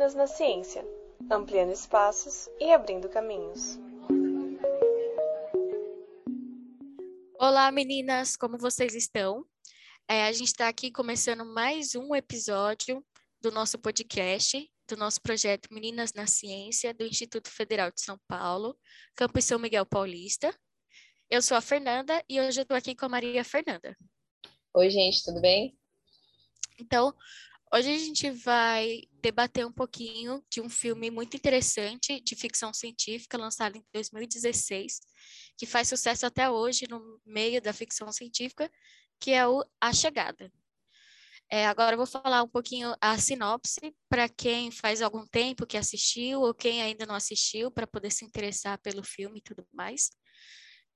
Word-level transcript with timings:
Meninas 0.00 0.14
na 0.14 0.26
Ciência, 0.26 0.82
ampliando 1.30 1.72
espaços 1.72 2.48
e 2.58 2.72
abrindo 2.72 3.06
caminhos. 3.06 3.78
Olá, 7.38 7.70
meninas, 7.70 8.34
como 8.34 8.56
vocês 8.56 8.94
estão? 8.94 9.44
É, 10.08 10.24
a 10.24 10.32
gente 10.32 10.46
está 10.46 10.68
aqui 10.68 10.90
começando 10.90 11.44
mais 11.44 11.94
um 11.94 12.14
episódio 12.14 13.04
do 13.42 13.52
nosso 13.52 13.78
podcast, 13.78 14.66
do 14.88 14.96
nosso 14.96 15.20
projeto 15.20 15.68
Meninas 15.70 16.14
na 16.14 16.26
Ciência, 16.26 16.94
do 16.94 17.04
Instituto 17.04 17.50
Federal 17.50 17.90
de 17.90 18.00
São 18.00 18.18
Paulo, 18.26 18.78
Campus 19.14 19.44
São 19.44 19.58
Miguel 19.58 19.84
Paulista. 19.84 20.50
Eu 21.28 21.42
sou 21.42 21.58
a 21.58 21.60
Fernanda 21.60 22.24
e 22.26 22.40
hoje 22.40 22.60
eu 22.60 22.62
estou 22.62 22.76
aqui 22.76 22.96
com 22.96 23.04
a 23.04 23.10
Maria 23.10 23.44
Fernanda. 23.44 23.94
Oi, 24.72 24.88
gente, 24.88 25.22
tudo 25.22 25.42
bem? 25.42 25.78
Então, 26.78 27.14
hoje 27.70 27.94
a 27.94 27.98
gente 27.98 28.30
vai 28.30 29.09
debater 29.20 29.66
um 29.66 29.72
pouquinho 29.72 30.44
de 30.50 30.60
um 30.60 30.68
filme 30.68 31.10
muito 31.10 31.36
interessante 31.36 32.20
de 32.20 32.34
ficção 32.34 32.72
científica, 32.72 33.38
lançado 33.38 33.76
em 33.76 33.84
2016, 33.92 35.00
que 35.56 35.66
faz 35.66 35.88
sucesso 35.88 36.26
até 36.26 36.50
hoje 36.50 36.86
no 36.88 37.20
meio 37.24 37.60
da 37.60 37.72
ficção 37.72 38.10
científica, 38.10 38.70
que 39.20 39.32
é 39.32 39.46
o 39.46 39.64
A 39.80 39.92
Chegada. 39.92 40.50
É, 41.52 41.66
agora 41.66 41.94
eu 41.94 41.96
vou 41.98 42.06
falar 42.06 42.42
um 42.44 42.48
pouquinho 42.48 42.94
a 43.00 43.18
sinopse 43.18 43.92
para 44.08 44.28
quem 44.28 44.70
faz 44.70 45.02
algum 45.02 45.26
tempo 45.26 45.66
que 45.66 45.76
assistiu 45.76 46.42
ou 46.42 46.54
quem 46.54 46.80
ainda 46.80 47.04
não 47.04 47.14
assistiu, 47.14 47.70
para 47.70 47.86
poder 47.86 48.12
se 48.12 48.24
interessar 48.24 48.78
pelo 48.78 49.02
filme 49.02 49.38
e 49.38 49.42
tudo 49.42 49.66
mais. 49.72 50.10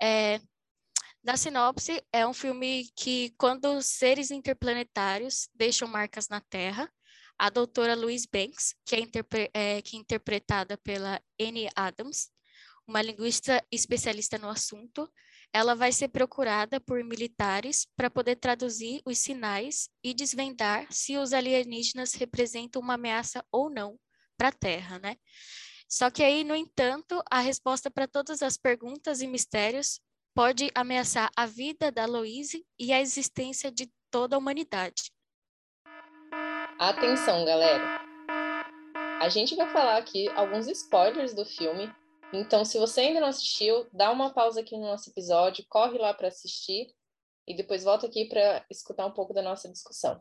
É, 0.01 0.41
na 1.24 1.37
sinopse, 1.37 2.01
é 2.12 2.27
um 2.27 2.34
filme 2.34 2.87
que, 2.95 3.34
quando 3.38 3.80
seres 3.82 4.30
interplanetários 4.30 5.49
deixam 5.54 5.88
marcas 5.88 6.29
na 6.29 6.40
Terra, 6.40 6.88
a 7.38 7.51
doutora 7.51 7.95
Louise 7.95 8.29
Banks, 8.30 8.74
que 8.85 8.96
é, 8.96 9.01
interpre 9.01 9.51
é, 9.52 9.82
que 9.82 9.96
é 9.96 10.01
interpretada 10.01 10.77
pela 10.79 11.21
Annie 11.40 11.68
Adams, 11.74 12.30
uma 12.87 13.02
linguista 13.02 13.65
especialista 13.71 14.38
no 14.38 14.49
assunto, 14.49 15.10
ela 15.52 15.74
vai 15.74 15.93
ser 15.93 16.09
procurada 16.09 16.80
por 16.80 17.02
militares 17.05 17.87
para 17.96 18.10
poder 18.10 18.37
traduzir 18.37 19.01
os 19.07 19.18
sinais 19.18 19.88
e 20.02 20.12
desvendar 20.12 20.87
se 20.90 21.16
os 21.16 21.32
alienígenas 21.32 22.15
representam 22.15 22.82
uma 22.82 22.95
ameaça 22.95 23.45
ou 23.52 23.71
não 23.71 23.99
para 24.37 24.49
a 24.49 24.52
Terra, 24.52 24.99
né? 24.99 25.16
Só 25.88 26.10
que 26.10 26.23
aí, 26.24 26.43
no 26.43 26.57
entanto, 26.57 27.23
a 27.30 27.38
resposta 27.38 27.90
para 27.90 28.09
todas 28.09 28.43
as 28.43 28.57
perguntas 28.57 29.23
e 29.23 29.29
mistérios 29.29 30.01
pode 30.35 30.71
ameaçar 30.74 31.30
a 31.37 31.46
vida 31.46 31.93
da 31.93 32.05
Louise 32.05 32.66
e 32.77 32.93
a 32.93 33.01
existência 33.01 33.71
de 33.71 33.88
toda 34.10 34.35
a 34.35 34.38
humanidade. 34.38 35.12
Atenção, 36.79 37.45
galera! 37.45 38.01
A 39.21 39.29
gente 39.29 39.55
vai 39.55 39.73
falar 39.73 39.97
aqui 39.97 40.29
alguns 40.30 40.67
spoilers 40.67 41.33
do 41.33 41.45
filme, 41.45 41.89
então 42.33 42.65
se 42.65 42.79
você 42.79 43.03
ainda 43.03 43.21
não 43.21 43.29
assistiu, 43.29 43.87
dá 43.93 44.11
uma 44.11 44.35
pausa 44.35 44.61
aqui 44.61 44.77
no 44.77 44.83
nosso 44.83 45.09
episódio, 45.09 45.65
corre 45.69 45.97
lá 45.99 46.13
para 46.13 46.29
assistir 46.29 46.89
e 47.47 47.55
depois 47.55 47.85
volta 47.85 48.07
aqui 48.07 48.25
para 48.25 48.67
escutar 48.69 49.07
um 49.07 49.13
pouco 49.13 49.33
da 49.33 49.41
nossa 49.41 49.71
discussão. 49.71 50.21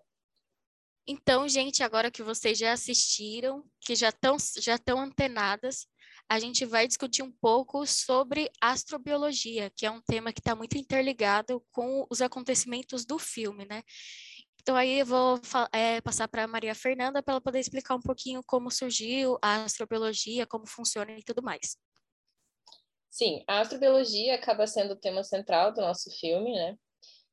Então, 1.08 1.50
gente, 1.50 1.81
agora 1.81 2.12
que 2.12 2.22
vocês 2.22 2.58
já 2.58 2.72
assistiram, 2.72 3.64
que 3.81 3.96
já 3.96 4.09
estão 4.09 4.38
já 4.59 4.76
estão 4.76 5.00
antenadas, 5.00 5.88
a 6.30 6.40
gente 6.40 6.66
vai 6.66 6.88
discutir 6.88 7.24
um 7.24 7.31
pouco 7.31 7.86
sobre 7.86 8.50
astrobiologia, 8.62 9.72
que 9.76 9.86
é 9.86 9.92
um 9.92 10.02
tema 10.02 10.31
que 10.31 10.40
está 10.40 10.56
muito 10.56 10.78
interligado 10.78 11.66
com 11.72 12.06
os 12.09 12.22
acontecimentos 12.22 13.06
do 13.06 13.20
filme, 13.20 13.66
né? 13.66 13.84
Então 14.64 14.78
aí 14.78 15.00
eu 15.00 15.06
vou 15.06 15.42
é, 15.73 16.00
passar 16.00 16.25
para 16.30 16.45
a 16.45 16.47
Maria 16.47 16.73
Fernanda 16.73 17.22
para 17.22 17.33
ela 17.33 17.42
poder 17.42 17.59
explicar 17.59 17.95
um 17.95 18.02
pouquinho 18.02 18.42
como 18.45 18.72
surgiu 18.72 19.38
a 19.41 19.66
astrobiologia, 19.66 20.47
como 20.47 20.66
funciona 20.66 21.12
e 21.12 21.22
tudo 21.22 21.44
mais. 21.44 21.78
Sim, 23.09 23.44
a 23.46 23.59
astrobiologia 23.59 24.35
acaba 24.35 24.66
sendo 24.66 24.94
o 24.94 25.00
tema 25.00 25.22
central 25.22 25.74
do 25.74 25.81
nosso 25.81 26.09
filme, 26.18 26.53
né? 26.53 26.78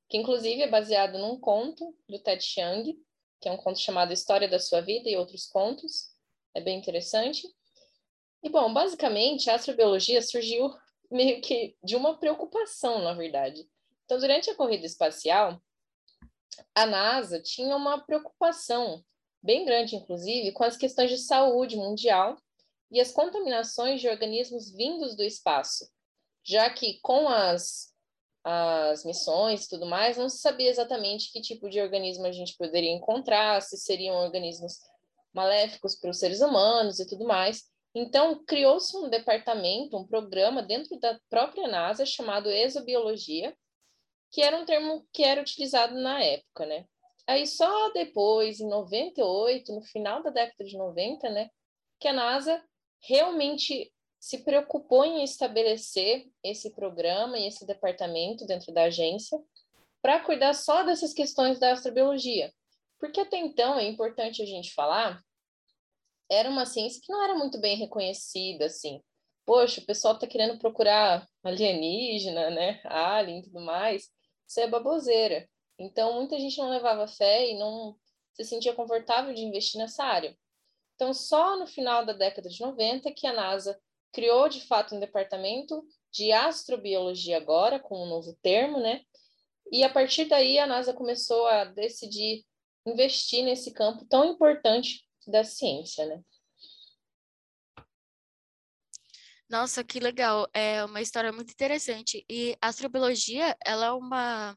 Que 0.08 0.18
inclusive 0.18 0.60
é 0.60 0.68
baseado 0.68 1.18
num 1.18 1.38
conto 1.38 1.96
do 2.08 2.18
Ted 2.18 2.42
Chiang, 2.42 2.98
que 3.40 3.48
é 3.48 3.52
um 3.52 3.56
conto 3.56 3.78
chamado 3.78 4.12
História 4.12 4.48
da 4.48 4.58
Sua 4.58 4.80
Vida 4.80 5.08
e 5.08 5.16
Outros 5.16 5.46
Contos. 5.46 6.10
É 6.52 6.60
bem 6.60 6.78
interessante. 6.78 7.46
E, 8.42 8.50
bom, 8.50 8.74
basicamente, 8.74 9.48
a 9.48 9.54
astrobiologia 9.54 10.20
surgiu 10.20 10.68
meio 11.10 11.40
que 11.40 11.76
de 11.82 11.94
uma 11.94 12.18
preocupação, 12.18 13.02
na 13.02 13.14
verdade. 13.14 13.64
Então, 14.04 14.18
durante 14.18 14.50
a 14.50 14.54
corrida 14.56 14.84
espacial, 14.84 15.62
a 16.74 16.86
NASA 16.86 17.40
tinha 17.40 17.76
uma 17.76 18.00
preocupação 18.00 19.04
bem 19.42 19.64
grande, 19.64 19.96
inclusive, 19.96 20.52
com 20.52 20.64
as 20.64 20.76
questões 20.76 21.10
de 21.10 21.18
saúde 21.18 21.76
mundial 21.76 22.36
e 22.90 23.00
as 23.00 23.12
contaminações 23.12 24.00
de 24.00 24.08
organismos 24.08 24.70
vindos 24.72 25.16
do 25.16 25.22
espaço, 25.22 25.88
já 26.44 26.68
que 26.70 27.00
com 27.00 27.28
as 27.28 27.90
as 28.42 29.04
missões 29.04 29.64
e 29.64 29.68
tudo 29.68 29.86
mais, 29.86 30.16
não 30.16 30.28
se 30.28 30.38
sabia 30.38 30.70
exatamente 30.70 31.30
que 31.30 31.42
tipo 31.42 31.68
de 31.68 31.80
organismo 31.80 32.26
a 32.26 32.32
gente 32.32 32.56
poderia 32.56 32.90
encontrar, 32.90 33.60
se 33.60 33.76
seriam 33.76 34.16
organismos 34.16 34.78
maléficos 35.32 35.94
para 35.94 36.10
os 36.10 36.18
seres 36.18 36.40
humanos 36.40 36.98
e 36.98 37.06
tudo 37.06 37.26
mais. 37.26 37.64
Então, 37.94 38.42
criou-se 38.44 38.96
um 38.96 39.08
departamento, 39.08 39.96
um 39.96 40.06
programa 40.06 40.62
dentro 40.62 40.98
da 40.98 41.18
própria 41.28 41.68
NASA 41.68 42.06
chamado 42.06 42.50
exobiologia, 42.50 43.54
que 44.30 44.42
era 44.42 44.56
um 44.56 44.64
termo 44.64 45.06
que 45.12 45.24
era 45.24 45.40
utilizado 45.40 45.94
na 45.94 46.22
época, 46.22 46.66
né? 46.66 46.86
Aí 47.26 47.46
só 47.46 47.90
depois, 47.92 48.60
em 48.60 48.68
98, 48.68 49.72
no 49.72 49.82
final 49.82 50.22
da 50.22 50.30
década 50.30 50.64
de 50.64 50.76
90, 50.76 51.30
né, 51.30 51.48
que 51.98 52.08
a 52.08 52.12
NASA 52.12 52.62
realmente 53.02 53.92
se 54.18 54.38
preocupou 54.38 55.04
em 55.04 55.22
estabelecer 55.22 56.28
esse 56.42 56.74
programa 56.74 57.38
e 57.38 57.46
esse 57.46 57.66
departamento 57.66 58.44
dentro 58.46 58.72
da 58.72 58.84
agência 58.84 59.38
para 60.02 60.20
cuidar 60.20 60.54
só 60.54 60.82
dessas 60.82 61.14
questões 61.14 61.58
da 61.58 61.72
astrobiologia. 61.72 62.52
Porque 62.98 63.20
até 63.20 63.38
então 63.38 63.78
é 63.78 63.84
importante 63.84 64.42
a 64.42 64.46
gente 64.46 64.74
falar, 64.74 65.22
era 66.30 66.50
uma 66.50 66.66
ciência 66.66 67.00
que 67.02 67.12
não 67.12 67.22
era 67.22 67.34
muito 67.34 67.58
bem 67.58 67.76
reconhecida, 67.76 68.66
assim. 68.66 69.00
Poxa, 69.46 69.80
o 69.80 69.86
pessoal 69.86 70.14
está 70.14 70.26
querendo 70.26 70.58
procurar 70.58 71.26
alienígena, 71.42 72.50
né, 72.50 72.80
alien 72.84 73.38
e 73.38 73.42
tudo 73.42 73.60
mais. 73.60 74.10
Isso 74.50 74.58
é 74.58 74.66
baboseira. 74.66 75.48
Então, 75.78 76.14
muita 76.14 76.36
gente 76.36 76.58
não 76.58 76.70
levava 76.70 77.06
fé 77.06 77.48
e 77.48 77.56
não 77.56 77.96
se 78.34 78.44
sentia 78.44 78.74
confortável 78.74 79.32
de 79.32 79.42
investir 79.42 79.80
nessa 79.80 80.02
área. 80.02 80.36
Então, 80.96 81.14
só 81.14 81.56
no 81.56 81.68
final 81.68 82.04
da 82.04 82.12
década 82.12 82.48
de 82.48 82.60
90 82.60 83.12
que 83.12 83.28
a 83.28 83.32
NASA 83.32 83.80
criou 84.12 84.48
de 84.48 84.60
fato 84.66 84.96
um 84.96 84.98
departamento 84.98 85.86
de 86.10 86.32
astrobiologia 86.32 87.36
agora, 87.36 87.78
com 87.78 88.02
um 88.02 88.08
novo 88.08 88.36
termo, 88.42 88.80
né? 88.80 89.02
E 89.70 89.84
a 89.84 89.88
partir 89.88 90.24
daí 90.24 90.58
a 90.58 90.66
NASA 90.66 90.92
começou 90.92 91.46
a 91.46 91.66
decidir 91.66 92.44
investir 92.84 93.44
nesse 93.44 93.72
campo 93.72 94.04
tão 94.06 94.24
importante 94.24 95.06
da 95.28 95.44
ciência, 95.44 96.06
né? 96.06 96.20
Nossa, 99.50 99.82
que 99.82 99.98
legal. 99.98 100.48
É 100.54 100.84
uma 100.84 101.00
história 101.00 101.32
muito 101.32 101.50
interessante. 101.50 102.24
E 102.30 102.56
a 102.62 102.68
astrobiologia, 102.68 103.56
ela 103.66 103.86
é 103.86 103.92
uma, 103.92 104.56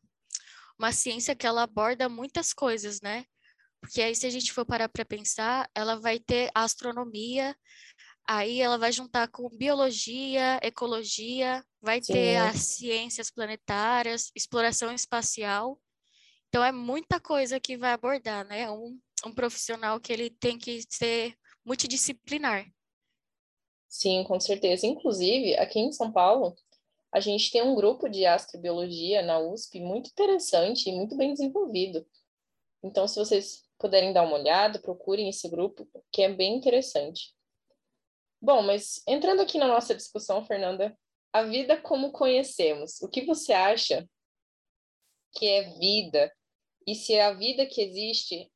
uma 0.78 0.92
ciência 0.92 1.36
que 1.36 1.48
ela 1.48 1.64
aborda 1.64 2.08
muitas 2.08 2.54
coisas, 2.54 3.02
né? 3.02 3.26
Porque 3.82 4.02
aí, 4.02 4.16
se 4.16 4.26
a 4.26 4.30
gente 4.30 4.54
for 4.54 4.66
parar 4.66 4.88
para 4.88 5.04
pensar, 5.04 5.70
ela 5.76 6.00
vai 6.00 6.20
ter 6.20 6.50
a 6.56 6.64
astronomia, 6.64 7.54
Aí 8.28 8.62
ela 8.62 8.78
vai 8.78 8.92
juntar 8.92 9.28
com 9.28 9.50
biologia, 9.50 10.60
ecologia, 10.64 11.64
vai 11.82 12.02
Sim. 12.02 12.14
ter 12.14 12.38
as 12.38 12.58
ciências 12.78 13.30
planetárias, 13.30 14.32
exploração 14.34 14.94
espacial. 14.94 15.80
Então 16.48 16.64
é 16.64 16.72
muita 16.72 17.20
coisa 17.20 17.60
que 17.60 17.78
vai 17.78 17.92
abordar, 17.92 18.46
né? 18.48 18.72
Um, 18.72 18.98
um 19.26 19.34
profissional 19.34 20.00
que 20.00 20.14
ele 20.14 20.30
tem 20.30 20.58
que 20.58 20.82
ser 20.90 21.36
multidisciplinar. 21.66 22.66
Sim, 23.94 24.24
com 24.24 24.40
certeza. 24.40 24.88
Inclusive, 24.88 25.56
aqui 25.56 25.80
em 25.80 25.92
São 25.92 26.12
Paulo, 26.12 26.56
a 27.12 27.20
gente 27.20 27.52
tem 27.52 27.62
um 27.62 27.76
grupo 27.76 28.10
de 28.10 28.26
astrobiologia 28.26 29.22
na 29.22 29.38
USP 29.38 29.80
muito 29.80 30.10
interessante 30.10 30.90
e 30.90 30.92
muito 30.92 31.16
bem 31.16 31.32
desenvolvido. 31.32 32.04
Então, 32.84 33.08
se 33.08 33.20
vocês 33.20 33.64
puderem 33.78 34.12
dar 34.12 34.24
uma 34.24 34.36
olhada, 34.36 34.80
procurem 34.80 35.30
esse 35.30 35.48
grupo, 35.48 35.88
que 36.12 36.24
é 36.24 36.34
bem 36.34 36.56
interessante. 36.56 37.36
Bom, 38.42 38.64
mas 38.64 39.04
entrando 39.08 39.44
aqui 39.44 39.60
na 39.60 39.68
nossa 39.68 39.94
discussão, 39.94 40.44
Fernanda, 40.44 40.98
a 41.32 41.44
vida 41.44 41.80
como 41.80 42.12
conhecemos, 42.12 43.00
o 43.00 43.08
que 43.08 43.24
você 43.24 43.54
acha 43.54 44.10
que 45.34 45.48
é 45.48 45.70
vida? 45.78 46.34
E 46.88 46.96
se 46.96 47.20
a 47.20 47.32
vida 47.32 47.64
que 47.68 47.80
existe 47.80 48.52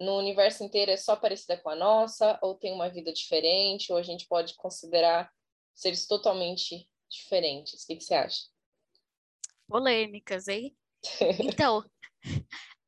no 0.00 0.18
universo 0.18 0.64
inteiro 0.64 0.90
é 0.90 0.96
só 0.96 1.16
parecida 1.16 1.56
com 1.56 1.70
a 1.70 1.76
nossa, 1.76 2.38
ou 2.42 2.54
tem 2.54 2.72
uma 2.72 2.88
vida 2.88 3.12
diferente, 3.12 3.92
ou 3.92 3.98
a 3.98 4.02
gente 4.02 4.26
pode 4.26 4.54
considerar 4.54 5.30
seres 5.74 6.06
totalmente 6.06 6.88
diferentes? 7.08 7.82
O 7.82 7.86
que, 7.86 7.96
que 7.96 8.04
você 8.04 8.14
acha? 8.14 8.42
Polêmicas, 9.68 10.48
hein? 10.48 10.76
Então, 11.40 11.84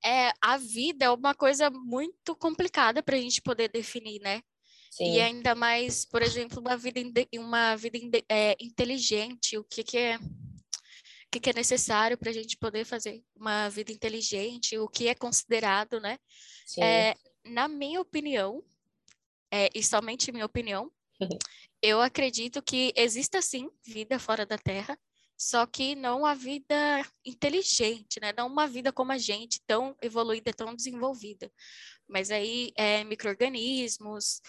é, 0.04 0.32
a 0.40 0.56
vida 0.56 1.06
é 1.06 1.10
uma 1.10 1.34
coisa 1.34 1.70
muito 1.70 2.34
complicada 2.36 3.02
para 3.02 3.16
a 3.16 3.20
gente 3.20 3.42
poder 3.42 3.68
definir, 3.68 4.20
né? 4.20 4.42
Sim. 4.90 5.12
E 5.12 5.20
ainda 5.20 5.54
mais, 5.54 6.06
por 6.06 6.22
exemplo, 6.22 6.60
uma 6.60 6.76
vida, 6.76 7.00
uma 7.34 7.76
vida 7.76 7.98
é, 8.28 8.56
inteligente, 8.58 9.58
o 9.58 9.64
que, 9.64 9.84
que 9.84 9.98
é 9.98 10.18
que, 11.36 11.40
que 11.40 11.50
é 11.50 11.52
necessário 11.52 12.16
para 12.16 12.30
a 12.30 12.32
gente 12.32 12.56
poder 12.56 12.84
fazer 12.84 13.22
uma 13.34 13.68
vida 13.68 13.92
inteligente, 13.92 14.78
o 14.78 14.88
que 14.88 15.08
é 15.08 15.14
considerado, 15.14 16.00
né? 16.00 16.18
É, 16.78 17.14
na 17.44 17.68
minha 17.68 18.00
opinião, 18.00 18.64
é, 19.50 19.68
e 19.74 19.82
somente 19.82 20.32
minha 20.32 20.46
opinião, 20.46 20.90
eu 21.82 22.00
acredito 22.00 22.62
que 22.62 22.92
exista 22.96 23.40
sim 23.42 23.70
vida 23.84 24.18
fora 24.18 24.44
da 24.44 24.58
Terra, 24.58 24.98
só 25.38 25.66
que 25.66 25.94
não 25.94 26.20
uma 26.20 26.34
vida 26.34 27.04
inteligente, 27.24 28.18
né? 28.20 28.32
Não 28.36 28.46
uma 28.46 28.66
vida 28.66 28.92
como 28.92 29.12
a 29.12 29.18
gente, 29.18 29.60
tão 29.66 29.94
evoluída, 30.00 30.52
tão 30.52 30.74
desenvolvida. 30.74 31.52
Mas 32.08 32.30
aí 32.30 32.72
é 32.74 33.04
micro-organismos 33.04 34.40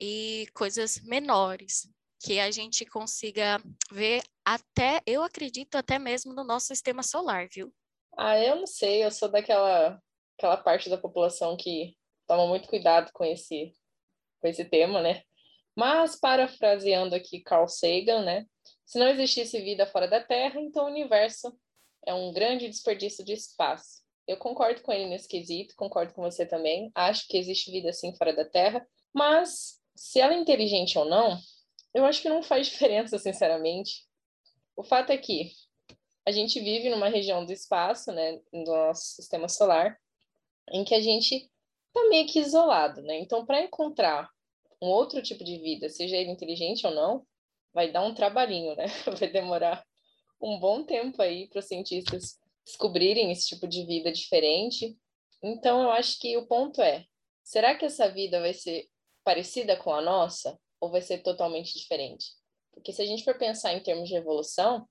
e 0.00 0.46
coisas 0.54 1.00
menores 1.00 1.88
que 2.20 2.40
a 2.40 2.50
gente 2.50 2.84
consiga 2.86 3.60
ver 3.90 4.22
até, 4.44 5.00
eu 5.06 5.22
acredito, 5.22 5.76
até 5.76 5.98
mesmo 5.98 6.32
no 6.32 6.44
nosso 6.44 6.66
sistema 6.66 7.02
solar, 7.02 7.48
viu? 7.52 7.72
Ah, 8.16 8.38
eu 8.38 8.56
não 8.56 8.66
sei, 8.66 9.04
eu 9.04 9.10
sou 9.10 9.28
daquela 9.28 10.00
aquela 10.38 10.56
parte 10.56 10.88
da 10.90 10.98
população 10.98 11.56
que 11.56 11.96
toma 12.26 12.46
muito 12.46 12.68
cuidado 12.68 13.10
com 13.12 13.24
esse, 13.24 13.72
com 14.40 14.48
esse 14.48 14.64
tema, 14.64 15.00
né? 15.00 15.22
Mas, 15.74 16.16
parafraseando 16.18 17.14
aqui 17.14 17.40
Carl 17.40 17.68
Sagan, 17.68 18.22
né? 18.22 18.46
Se 18.84 18.98
não 18.98 19.08
existisse 19.08 19.60
vida 19.60 19.86
fora 19.86 20.06
da 20.06 20.22
Terra, 20.22 20.60
então 20.60 20.84
o 20.84 20.90
universo 20.90 21.56
é 22.06 22.14
um 22.14 22.32
grande 22.32 22.68
desperdício 22.68 23.24
de 23.24 23.32
espaço. 23.32 24.02
Eu 24.26 24.36
concordo 24.36 24.82
com 24.82 24.92
ele 24.92 25.06
nesse 25.06 25.28
quesito, 25.28 25.74
concordo 25.76 26.12
com 26.12 26.22
você 26.22 26.44
também. 26.44 26.90
Acho 26.94 27.26
que 27.28 27.36
existe 27.36 27.70
vida 27.70 27.92
sim 27.92 28.14
fora 28.16 28.34
da 28.34 28.44
Terra, 28.44 28.86
mas 29.14 29.80
se 29.94 30.20
ela 30.20 30.34
é 30.34 30.38
inteligente 30.38 30.98
ou 30.98 31.04
não, 31.04 31.38
eu 31.96 32.04
acho 32.04 32.20
que 32.20 32.28
não 32.28 32.42
faz 32.42 32.68
diferença, 32.68 33.18
sinceramente. 33.18 34.04
O 34.76 34.84
fato 34.84 35.10
é 35.10 35.16
que 35.16 35.50
a 36.26 36.30
gente 36.30 36.60
vive 36.60 36.90
numa 36.90 37.08
região 37.08 37.44
do 37.44 37.52
espaço, 37.52 38.12
né, 38.12 38.38
do 38.52 38.64
nosso 38.64 39.14
sistema 39.14 39.48
solar, 39.48 39.98
em 40.70 40.84
que 40.84 40.94
a 40.94 41.00
gente 41.00 41.34
está 41.34 42.08
meio 42.10 42.26
que 42.26 42.38
isolado, 42.38 43.00
né? 43.00 43.18
Então, 43.18 43.46
para 43.46 43.62
encontrar 43.62 44.28
um 44.82 44.88
outro 44.88 45.22
tipo 45.22 45.42
de 45.42 45.56
vida, 45.58 45.88
seja 45.88 46.16
ele 46.16 46.30
inteligente 46.30 46.86
ou 46.86 46.92
não, 46.92 47.26
vai 47.72 47.90
dar 47.90 48.02
um 48.02 48.12
trabalhinho, 48.12 48.74
né? 48.76 48.86
Vai 49.18 49.30
demorar 49.30 49.82
um 50.40 50.58
bom 50.58 50.84
tempo 50.84 51.22
aí 51.22 51.48
para 51.48 51.60
os 51.60 51.66
cientistas 51.66 52.38
descobrirem 52.64 53.30
esse 53.30 53.46
tipo 53.46 53.66
de 53.66 53.86
vida 53.86 54.12
diferente. 54.12 54.96
Então, 55.42 55.82
eu 55.82 55.90
acho 55.90 56.18
que 56.18 56.36
o 56.36 56.46
ponto 56.46 56.82
é: 56.82 57.06
será 57.42 57.74
que 57.74 57.86
essa 57.86 58.10
vida 58.10 58.40
vai 58.40 58.52
ser 58.52 58.86
parecida 59.24 59.76
com 59.76 59.92
a 59.94 60.02
nossa 60.02 60.58
ou 60.80 60.90
vai 60.90 61.00
ser 61.00 61.18
totalmente 61.18 61.78
diferente? 61.78 62.32
Porque 62.72 62.92
se 62.92 63.02
a 63.02 63.06
gente 63.06 63.24
for 63.24 63.38
pensar 63.38 63.72
em 63.72 63.82
termos 63.82 64.08
de 64.08 64.14
evolução, 64.14 64.88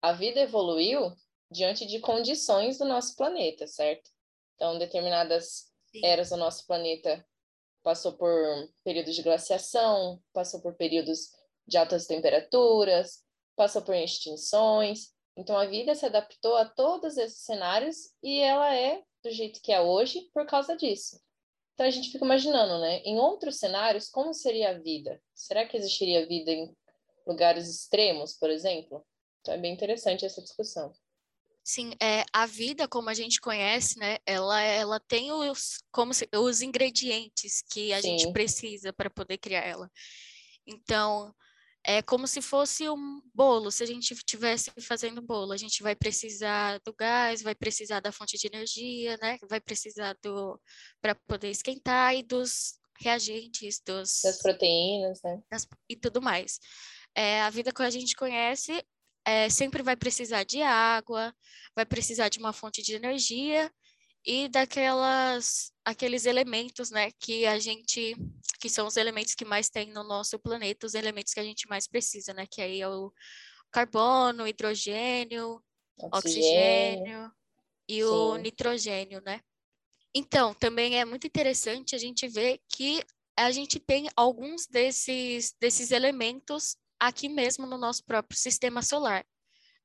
a 0.00 0.12
vida 0.12 0.40
evoluiu 0.40 1.12
diante 1.50 1.86
de 1.86 2.00
condições 2.00 2.78
do 2.78 2.84
nosso 2.84 3.16
planeta, 3.16 3.66
certo? 3.66 4.10
Então, 4.54 4.78
determinadas 4.78 5.70
Sim. 5.90 6.04
eras 6.04 6.30
do 6.30 6.36
nosso 6.36 6.66
planeta 6.66 7.24
passou 7.82 8.12
por 8.12 8.32
períodos 8.82 9.14
de 9.14 9.22
glaciação, 9.22 10.20
passou 10.32 10.60
por 10.60 10.74
períodos 10.74 11.30
de 11.66 11.76
altas 11.76 12.06
temperaturas, 12.06 13.24
passou 13.54 13.82
por 13.82 13.94
extinções. 13.94 15.14
Então, 15.36 15.56
a 15.56 15.66
vida 15.66 15.94
se 15.94 16.06
adaptou 16.06 16.56
a 16.56 16.64
todos 16.64 17.16
esses 17.16 17.44
cenários 17.44 17.96
e 18.22 18.40
ela 18.40 18.74
é 18.74 19.02
do 19.22 19.30
jeito 19.30 19.60
que 19.60 19.72
é 19.72 19.80
hoje 19.80 20.28
por 20.32 20.46
causa 20.46 20.76
disso. 20.76 21.20
Então, 21.76 21.86
a 21.86 21.90
gente 21.90 22.10
fica 22.10 22.24
imaginando, 22.24 22.80
né? 22.80 23.02
Em 23.04 23.18
outros 23.18 23.58
cenários, 23.58 24.08
como 24.08 24.32
seria 24.32 24.70
a 24.70 24.78
vida? 24.78 25.20
Será 25.34 25.66
que 25.66 25.76
existiria 25.76 26.26
vida 26.26 26.50
em 26.50 26.74
lugares 27.26 27.68
extremos, 27.68 28.32
por 28.32 28.48
exemplo? 28.48 29.04
Então, 29.42 29.52
é 29.52 29.58
bem 29.58 29.74
interessante 29.74 30.24
essa 30.24 30.40
discussão. 30.40 30.90
Sim, 31.62 31.92
é, 32.02 32.24
a 32.32 32.46
vida 32.46 32.88
como 32.88 33.10
a 33.10 33.14
gente 33.14 33.42
conhece, 33.42 33.98
né? 33.98 34.16
Ela, 34.24 34.62
ela 34.62 34.98
tem 35.00 35.30
os, 35.30 35.76
como 35.92 36.14
se, 36.14 36.26
os 36.34 36.62
ingredientes 36.62 37.62
que 37.68 37.92
a 37.92 38.00
Sim. 38.00 38.20
gente 38.20 38.32
precisa 38.32 38.90
para 38.90 39.10
poder 39.10 39.36
criar 39.36 39.60
ela. 39.60 39.90
Então, 40.66 41.34
é 41.88 42.02
como 42.02 42.26
se 42.26 42.42
fosse 42.42 42.88
um 42.90 43.22
bolo. 43.32 43.70
Se 43.70 43.84
a 43.84 43.86
gente 43.86 44.12
estivesse 44.12 44.72
fazendo 44.80 45.22
bolo, 45.22 45.52
a 45.52 45.56
gente 45.56 45.84
vai 45.84 45.94
precisar 45.94 46.80
do 46.84 46.92
gás, 46.92 47.42
vai 47.42 47.54
precisar 47.54 48.00
da 48.00 48.10
fonte 48.10 48.36
de 48.36 48.48
energia, 48.48 49.16
né? 49.22 49.38
Vai 49.48 49.60
precisar 49.60 50.16
do 50.20 50.60
para 51.00 51.14
poder 51.14 51.48
esquentar 51.48 52.16
e 52.16 52.24
dos 52.24 52.80
reagentes, 53.00 53.80
dos 53.86 54.20
das 54.24 54.42
proteínas, 54.42 55.20
né? 55.22 55.40
Das, 55.48 55.68
e 55.88 55.94
tudo 55.94 56.20
mais. 56.20 56.58
É, 57.14 57.40
a 57.42 57.50
vida 57.50 57.72
que 57.72 57.82
a 57.82 57.90
gente 57.90 58.16
conhece 58.16 58.84
é, 59.24 59.48
sempre 59.48 59.80
vai 59.80 59.94
precisar 59.94 60.42
de 60.42 60.60
água, 60.62 61.32
vai 61.74 61.86
precisar 61.86 62.28
de 62.28 62.40
uma 62.40 62.52
fonte 62.52 62.82
de 62.82 62.94
energia 62.94 63.70
e 64.26 64.48
daquelas 64.48 65.70
aqueles 65.84 66.26
elementos, 66.26 66.90
né, 66.90 67.12
que 67.20 67.46
a 67.46 67.58
gente 67.58 68.16
que 68.60 68.68
são 68.68 68.86
os 68.86 68.96
elementos 68.96 69.34
que 69.34 69.44
mais 69.44 69.68
tem 69.68 69.92
no 69.92 70.02
nosso 70.02 70.38
planeta, 70.38 70.86
os 70.86 70.94
elementos 70.94 71.32
que 71.32 71.38
a 71.38 71.44
gente 71.44 71.68
mais 71.68 71.86
precisa, 71.86 72.34
né, 72.34 72.46
que 72.50 72.60
aí 72.60 72.80
é 72.80 72.88
o 72.88 73.12
carbono, 73.70 74.48
hidrogênio, 74.48 75.62
oxigênio, 75.96 76.10
oxigênio 76.12 77.32
e 77.88 78.02
Sim. 78.02 78.04
o 78.04 78.36
nitrogênio, 78.36 79.22
né? 79.24 79.40
Então, 80.14 80.54
também 80.54 80.98
é 80.98 81.04
muito 81.04 81.26
interessante 81.26 81.94
a 81.94 81.98
gente 81.98 82.26
ver 82.26 82.58
que 82.68 83.04
a 83.38 83.50
gente 83.50 83.78
tem 83.78 84.08
alguns 84.16 84.66
desses 84.66 85.54
desses 85.60 85.90
elementos 85.90 86.76
aqui 86.98 87.28
mesmo 87.28 87.66
no 87.66 87.76
nosso 87.76 88.02
próprio 88.04 88.38
sistema 88.38 88.82
solar, 88.82 89.24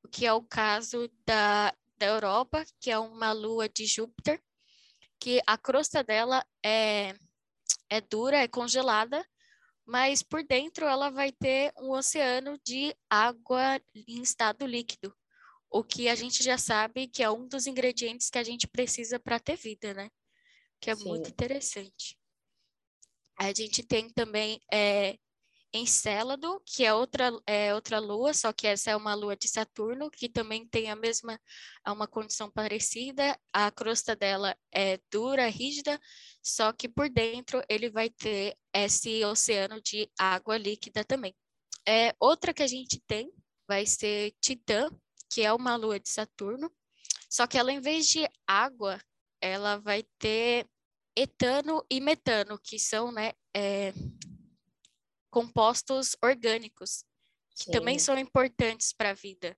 o 0.04 0.08
que 0.08 0.26
é 0.26 0.34
o 0.34 0.42
caso 0.42 1.12
da, 1.28 1.76
da 2.02 2.08
Europa, 2.08 2.66
que 2.80 2.90
é 2.90 2.98
uma 2.98 3.32
lua 3.32 3.70
de 3.70 3.86
Júpiter, 3.86 4.42
que 5.20 5.40
a 5.46 5.56
crosta 5.56 6.04
dela 6.04 6.44
é, 6.66 7.14
é 7.92 8.02
dura, 8.02 8.38
é 8.38 8.48
congelada, 8.48 9.24
mas 9.86 10.24
por 10.24 10.44
dentro 10.44 10.88
ela 10.88 11.12
vai 11.12 11.32
ter 11.32 11.72
um 11.78 11.92
oceano 11.92 12.60
de 12.66 12.96
água 13.08 13.80
em 14.08 14.20
estado 14.20 14.66
líquido, 14.66 15.16
o 15.70 15.84
que 15.84 16.10
a 16.10 16.16
gente 16.16 16.44
já 16.44 16.58
sabe 16.58 17.08
que 17.08 17.22
é 17.22 17.30
um 17.30 17.48
dos 17.48 17.68
ingredientes 17.68 18.32
que 18.32 18.40
a 18.40 18.44
gente 18.44 18.68
precisa 18.68 19.20
para 19.20 19.40
ter 19.40 19.56
vida, 19.56 19.94
né? 19.94 20.10
Que 20.80 20.90
é 20.90 20.96
Sim. 20.96 21.08
muito 21.08 21.30
interessante. 21.30 22.18
A 23.38 23.54
gente 23.54 23.84
tem 23.84 24.10
também 24.10 24.60
é, 24.74 25.20
Encélado, 25.74 26.62
que 26.66 26.84
é 26.84 26.94
outra, 26.94 27.32
é 27.48 27.74
outra 27.74 27.98
lua, 27.98 28.34
só 28.34 28.52
que 28.52 28.68
essa 28.68 28.92
é 28.92 28.96
uma 28.96 29.14
lua 29.14 29.38
de 29.38 29.48
Saturno, 29.48 30.12
que 30.12 30.28
também 30.28 30.68
tem 30.68 30.92
a 30.92 30.96
mesma, 30.96 31.40
uma 31.88 32.08
condição 32.08 32.52
parecida. 32.52 33.40
A 33.54 33.72
crosta 33.72 34.14
dela 34.16 34.56
é 34.74 35.00
dura, 35.10 35.48
rígida, 35.48 36.00
só 36.44 36.74
que 36.74 36.90
por 36.90 37.10
dentro 37.10 37.64
ele 37.70 37.90
vai 37.90 38.10
ter 38.10 38.58
esse 38.74 39.24
oceano 39.24 39.82
de 39.82 40.12
água 40.20 40.58
líquida 40.58 41.06
também. 41.06 41.34
É, 41.88 42.14
outra 42.20 42.54
que 42.54 42.64
a 42.64 42.68
gente 42.68 43.02
tem 43.08 43.32
vai 43.66 43.86
ser 43.86 44.34
Titã, 44.42 44.90
que 45.30 45.42
é 45.42 45.54
uma 45.54 45.78
lua 45.78 46.00
de 46.00 46.10
Saturno, 46.10 46.70
só 47.30 47.48
que 47.48 47.58
ela, 47.58 47.72
em 47.72 47.80
vez 47.80 48.08
de 48.08 48.28
água, 48.46 49.00
ela 49.40 49.78
vai 49.78 50.04
ter 50.20 50.68
etano 51.16 51.82
e 51.90 52.02
metano, 52.02 52.60
que 52.62 52.78
são, 52.78 53.10
né, 53.10 53.32
é, 53.56 53.94
compostos 55.32 56.16
orgânicos, 56.22 57.04
que 57.56 57.66
Sim. 57.66 57.72
também 57.72 57.98
são 57.98 58.18
importantes 58.18 58.94
para 58.94 59.12
a 59.12 59.16
vida. 59.16 59.58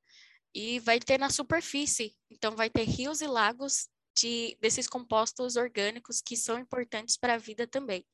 E 0.56 0.80
vai 0.80 1.00
ter 1.00 1.18
na 1.18 1.30
superfície, 1.30 2.16
então 2.30 2.56
vai 2.56 2.70
ter 2.70 2.84
rios 2.84 3.22
e 3.22 3.28
lagos 3.28 3.90
de, 4.16 4.56
desses 4.62 4.88
compostos 4.88 5.56
orgânicos 5.56 6.22
que 6.22 6.38
são 6.38 6.60
importantes 6.60 7.18
para 7.18 7.34
a 7.34 7.40
vida 7.40 7.66
também. 7.66 8.06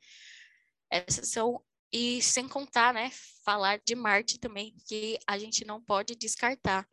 Essas 0.89 1.29
são 1.29 1.63
e 1.91 2.21
sem 2.21 2.47
contar, 2.47 2.93
né, 2.93 3.11
falar 3.43 3.81
de 3.83 3.95
Marte 3.95 4.39
também, 4.39 4.75
que 4.87 5.19
a 5.27 5.37
gente 5.37 5.65
não 5.65 5.81
pode 5.81 6.15
descartar. 6.15 6.87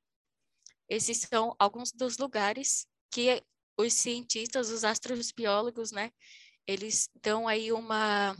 Esses 0.88 1.18
são 1.18 1.54
alguns 1.58 1.92
dos 1.92 2.16
lugares 2.16 2.86
que 3.10 3.42
os 3.78 3.92
cientistas, 3.92 4.70
os 4.70 4.84
astrobiólogos, 4.84 5.92
né, 5.92 6.10
eles 6.66 7.10
dão 7.22 7.46
aí 7.46 7.72
uma 7.72 8.34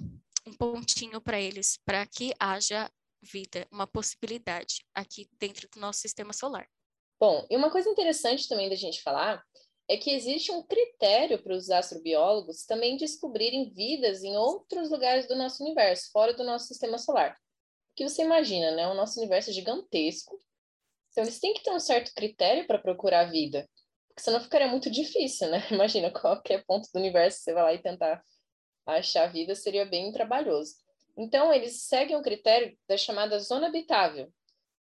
um 0.47 0.53
pontinho 0.53 1.21
para 1.21 1.41
eles, 1.41 1.79
para 1.85 2.07
que 2.07 2.33
haja 2.39 2.91
vida, 3.23 3.67
uma 3.71 3.87
possibilidade 3.87 4.85
aqui 4.95 5.29
dentro 5.39 5.69
do 5.69 5.81
nosso 5.81 6.01
sistema 6.01 6.33
solar. 6.33 6.69
Bom, 7.19 7.47
e 7.51 7.57
uma 7.57 7.71
coisa 7.71 7.89
interessante 7.89 8.49
também 8.49 8.69
da 8.69 8.77
gente 8.77 9.03
falar 9.03 9.43
é 9.89 9.97
que 9.97 10.11
existe 10.11 10.51
um 10.51 10.63
critério 10.63 11.43
para 11.43 11.55
os 11.55 11.71
astrobiólogos 11.71 12.65
também 12.65 12.97
descobrirem 12.97 13.73
vidas 13.73 14.23
em 14.23 14.37
outros 14.37 14.91
lugares 14.91 15.27
do 15.27 15.37
nosso 15.37 15.63
universo, 15.63 16.11
fora 16.11 16.35
do 16.35 16.45
nosso 16.45 16.67
sistema 16.67 16.99
solar. 16.99 17.37
Que 17.95 18.07
você 18.07 18.23
imagina, 18.23 18.73
né? 18.73 18.89
O 18.89 18.95
nosso 18.95 19.19
universo 19.19 19.51
é 19.51 19.53
gigantesco. 19.53 20.41
Então 21.11 21.25
eles 21.25 21.41
têm 21.41 21.55
que 21.55 21.63
ter 21.63 21.71
um 21.71 21.81
certo 21.81 22.13
critério 22.15 22.67
para 22.67 22.79
procurar 22.79 23.31
vida. 23.31 23.69
Porque 24.09 24.23
senão 24.23 24.41
ficaria 24.41 24.69
muito 24.69 24.91
difícil, 24.91 25.49
né? 25.51 25.67
Imagina, 25.71 26.11
qualquer 26.11 26.65
ponto 26.67 26.89
do 26.93 26.99
universo 26.99 27.41
você 27.41 27.55
vai 27.55 27.63
lá 27.63 27.73
e 27.73 27.83
tentar 27.83 28.23
achar 28.87 29.33
vida 29.33 29.55
seria 29.55 29.85
bem 29.85 30.13
trabalhoso. 30.13 30.77
Então, 31.17 31.53
eles 31.53 31.83
seguem 31.83 32.17
o 32.17 32.23
critério 32.23 32.77
da 32.89 32.97
chamada 32.97 33.39
zona 33.39 33.69
habitável, 33.69 34.33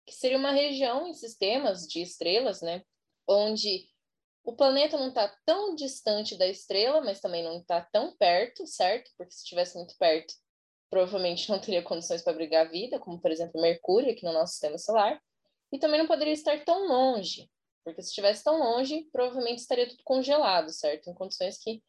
que 0.06 0.14
seria 0.14 0.38
uma 0.38 0.50
região 0.50 1.06
em 1.06 1.14
sistemas 1.14 1.87
de 1.87 2.00
estrelas, 2.00 2.62
né? 2.62 2.82
Onde 3.28 3.87
o 4.44 4.54
planeta 4.54 4.97
não 4.97 5.09
está 5.09 5.28
tão 5.44 5.75
distante 5.75 6.37
da 6.37 6.47
estrela, 6.47 7.00
mas 7.00 7.21
também 7.21 7.44
não 7.44 7.59
está 7.59 7.80
tão 7.92 8.16
perto, 8.16 8.66
certo? 8.66 9.11
Porque 9.16 9.32
se 9.32 9.42
estivesse 9.42 9.76
muito 9.76 9.97
perto, 9.97 10.35
provavelmente 10.90 11.49
não 11.49 11.61
teria 11.61 11.82
condições 11.82 12.23
para 12.23 12.32
abrigar 12.32 12.66
a 12.66 12.71
vida, 12.71 12.99
como 12.99 13.21
por 13.21 13.30
exemplo 13.30 13.61
Mercúrio 13.61 14.11
aqui 14.11 14.25
no 14.25 14.32
nosso 14.32 14.52
sistema 14.52 14.78
solar. 14.78 15.21
E 15.71 15.78
também 15.78 15.99
não 15.99 16.06
poderia 16.06 16.35
estar 16.35 16.64
tão 16.64 16.88
longe, 16.88 17.49
porque 17.85 18.02
se 18.02 18.09
estivesse 18.09 18.42
tão 18.42 18.59
longe, 18.59 19.09
provavelmente 19.12 19.61
estaria 19.61 19.88
tudo 19.88 20.02
congelado, 20.04 20.71
certo? 20.71 21.09
Em 21.09 21.14
condições 21.14 21.59
que 21.59 21.82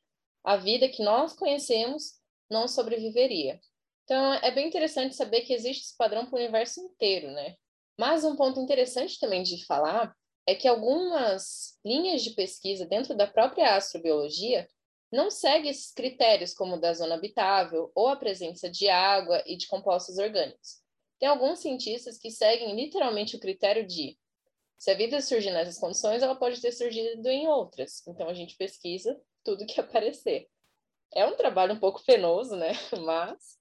a 0.43 0.57
vida 0.57 0.89
que 0.89 1.03
nós 1.03 1.33
conhecemos 1.33 2.19
não 2.49 2.67
sobreviveria. 2.67 3.59
Então, 4.03 4.33
é 4.35 4.51
bem 4.51 4.67
interessante 4.67 5.15
saber 5.15 5.41
que 5.41 5.53
existe 5.53 5.83
esse 5.83 5.97
padrão 5.97 6.25
para 6.25 6.35
o 6.35 6.39
universo 6.39 6.81
inteiro, 6.81 7.31
né? 7.31 7.55
Mas 7.97 8.23
um 8.23 8.35
ponto 8.35 8.59
interessante 8.59 9.19
também 9.19 9.43
de 9.43 9.65
falar 9.65 10.13
é 10.45 10.53
que 10.53 10.67
algumas 10.67 11.79
linhas 11.85 12.21
de 12.21 12.31
pesquisa 12.31 12.85
dentro 12.85 13.15
da 13.15 13.25
própria 13.25 13.75
astrobiologia 13.75 14.67
não 15.11 15.29
seguem 15.29 15.69
esses 15.69 15.93
critérios, 15.93 16.53
como 16.53 16.79
da 16.79 16.93
zona 16.93 17.15
habitável 17.15 17.91
ou 17.95 18.07
a 18.07 18.15
presença 18.15 18.69
de 18.69 18.89
água 18.89 19.41
e 19.45 19.55
de 19.55 19.67
compostos 19.67 20.17
orgânicos. 20.17 20.81
Tem 21.19 21.29
alguns 21.29 21.59
cientistas 21.59 22.17
que 22.17 22.31
seguem 22.31 22.75
literalmente 22.75 23.35
o 23.35 23.39
critério 23.39 23.85
de 23.85 24.17
se 24.77 24.91
a 24.91 24.95
vida 24.95 25.21
surgir 25.21 25.51
nessas 25.51 25.77
condições, 25.77 26.21
ela 26.21 26.35
pode 26.35 26.59
ter 26.59 26.73
surgido 26.73 27.29
em 27.29 27.47
outras. 27.47 28.05
Então 28.05 28.27
a 28.27 28.33
gente 28.33 28.57
pesquisa 28.57 29.17
tudo 29.43 29.65
que 29.65 29.79
aparecer. 29.79 30.47
É 31.13 31.25
um 31.25 31.35
trabalho 31.35 31.73
um 31.73 31.79
pouco 31.79 32.03
penoso, 32.03 32.55
né? 32.55 32.71
Mas 33.05 33.59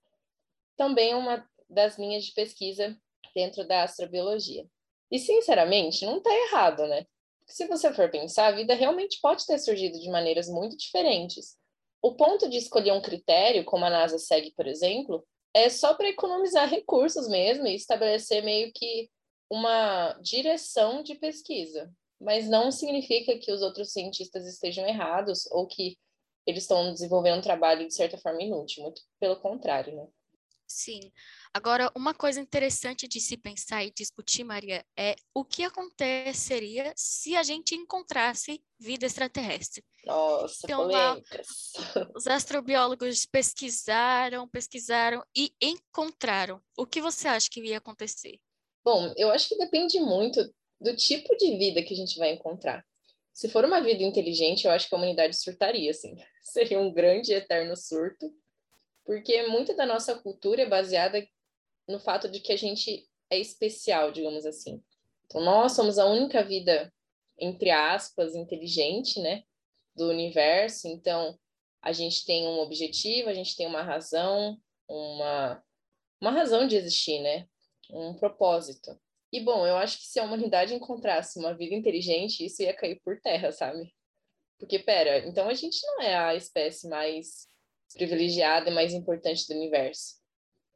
também 0.76 1.12
é 1.12 1.16
uma 1.16 1.46
das 1.68 1.98
linhas 1.98 2.24
de 2.24 2.32
pesquisa 2.32 2.96
dentro 3.34 3.66
da 3.66 3.82
astrobiologia. 3.82 4.66
E, 5.10 5.18
sinceramente, 5.18 6.06
não 6.06 6.18
está 6.18 6.30
errado, 6.30 6.86
né? 6.86 7.06
Se 7.46 7.66
você 7.66 7.92
for 7.92 8.10
pensar, 8.10 8.46
a 8.46 8.56
vida 8.56 8.74
realmente 8.74 9.20
pode 9.20 9.46
ter 9.46 9.58
surgido 9.58 9.98
de 10.00 10.08
maneiras 10.08 10.48
muito 10.48 10.76
diferentes. 10.76 11.56
O 12.00 12.14
ponto 12.14 12.48
de 12.48 12.56
escolher 12.56 12.92
um 12.92 13.02
critério, 13.02 13.64
como 13.64 13.84
a 13.84 13.90
NASA 13.90 14.18
segue, 14.18 14.52
por 14.56 14.66
exemplo, 14.66 15.26
é 15.54 15.68
só 15.68 15.94
para 15.94 16.08
economizar 16.08 16.68
recursos 16.70 17.28
mesmo 17.28 17.66
e 17.66 17.74
estabelecer 17.74 18.42
meio 18.42 18.72
que 18.72 19.10
uma 19.50 20.14
direção 20.22 21.02
de 21.02 21.14
pesquisa. 21.14 21.92
Mas 22.22 22.48
não 22.48 22.70
significa 22.70 23.36
que 23.38 23.52
os 23.52 23.62
outros 23.62 23.92
cientistas 23.92 24.46
estejam 24.46 24.86
errados 24.86 25.46
ou 25.50 25.66
que 25.66 25.98
eles 26.46 26.64
estão 26.64 26.92
desenvolvendo 26.92 27.38
um 27.38 27.42
trabalho 27.42 27.86
de 27.86 27.94
certa 27.94 28.16
forma 28.18 28.42
inútil, 28.42 28.82
muito 28.82 29.02
pelo 29.20 29.36
contrário, 29.36 29.94
né? 29.94 30.06
Sim. 30.66 31.12
Agora, 31.52 31.92
uma 31.94 32.14
coisa 32.14 32.40
interessante 32.40 33.06
de 33.06 33.20
se 33.20 33.36
pensar 33.36 33.84
e 33.84 33.92
discutir, 33.92 34.42
Maria, 34.42 34.84
é 34.96 35.14
o 35.34 35.44
que 35.44 35.64
aconteceria 35.64 36.92
se 36.96 37.36
a 37.36 37.42
gente 37.42 37.74
encontrasse 37.74 38.62
vida 38.78 39.04
extraterrestre. 39.04 39.84
Nossa, 40.06 40.60
então. 40.64 40.86
Lá, 40.86 41.20
os 42.16 42.26
astrobiólogos 42.26 43.26
pesquisaram, 43.26 44.48
pesquisaram 44.48 45.22
e 45.36 45.52
encontraram. 45.60 46.60
O 46.76 46.86
que 46.86 47.02
você 47.02 47.28
acha 47.28 47.50
que 47.50 47.60
ia 47.60 47.78
acontecer? 47.78 48.40
Bom, 48.82 49.12
eu 49.16 49.30
acho 49.30 49.50
que 49.50 49.58
depende 49.58 50.00
muito 50.00 50.52
do 50.82 50.96
tipo 50.96 51.36
de 51.36 51.56
vida 51.56 51.82
que 51.82 51.94
a 51.94 51.96
gente 51.96 52.18
vai 52.18 52.32
encontrar. 52.32 52.84
Se 53.32 53.48
for 53.48 53.64
uma 53.64 53.80
vida 53.80 54.02
inteligente, 54.02 54.66
eu 54.66 54.72
acho 54.72 54.88
que 54.88 54.94
a 54.94 54.98
humanidade 54.98 55.36
surtaria, 55.36 55.90
assim. 55.90 56.14
Seria 56.42 56.78
um 56.78 56.92
grande 56.92 57.32
eterno 57.32 57.76
surto 57.76 58.30
porque 59.04 59.46
muita 59.48 59.74
da 59.74 59.86
nossa 59.86 60.14
cultura 60.14 60.62
é 60.62 60.68
baseada 60.68 61.26
no 61.88 61.98
fato 61.98 62.28
de 62.28 62.40
que 62.40 62.52
a 62.52 62.56
gente 62.56 63.08
é 63.30 63.38
especial, 63.38 64.12
digamos 64.12 64.46
assim. 64.46 64.82
Então, 65.26 65.40
nós 65.40 65.72
somos 65.72 65.98
a 65.98 66.06
única 66.06 66.44
vida, 66.44 66.92
entre 67.38 67.70
aspas, 67.70 68.34
inteligente, 68.34 69.18
né, 69.20 69.42
do 69.96 70.08
universo. 70.08 70.86
Então, 70.86 71.38
a 71.80 71.92
gente 71.92 72.24
tem 72.24 72.46
um 72.46 72.60
objetivo, 72.60 73.28
a 73.28 73.34
gente 73.34 73.56
tem 73.56 73.66
uma 73.66 73.82
razão, 73.82 74.56
uma, 74.88 75.62
uma 76.20 76.30
razão 76.30 76.66
de 76.66 76.76
existir, 76.76 77.20
né, 77.20 77.48
um 77.90 78.14
propósito. 78.14 78.98
E, 79.32 79.40
bom, 79.40 79.66
eu 79.66 79.76
acho 79.76 79.98
que 79.98 80.06
se 80.06 80.20
a 80.20 80.24
humanidade 80.24 80.74
encontrasse 80.74 81.38
uma 81.38 81.54
vida 81.54 81.74
inteligente, 81.74 82.44
isso 82.44 82.62
ia 82.62 82.74
cair 82.74 83.00
por 83.02 83.18
terra, 83.18 83.50
sabe? 83.50 83.90
Porque, 84.58 84.78
pera, 84.78 85.26
então 85.26 85.48
a 85.48 85.54
gente 85.54 85.80
não 85.86 86.02
é 86.02 86.14
a 86.14 86.34
espécie 86.34 86.86
mais 86.86 87.48
privilegiada 87.94 88.70
e 88.70 88.74
mais 88.74 88.92
importante 88.92 89.46
do 89.48 89.54
universo. 89.54 90.16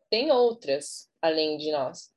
Tem 0.09 0.31
outras 0.31 1.09
além 1.21 1.59
de 1.59 1.71
nós. 1.71 2.11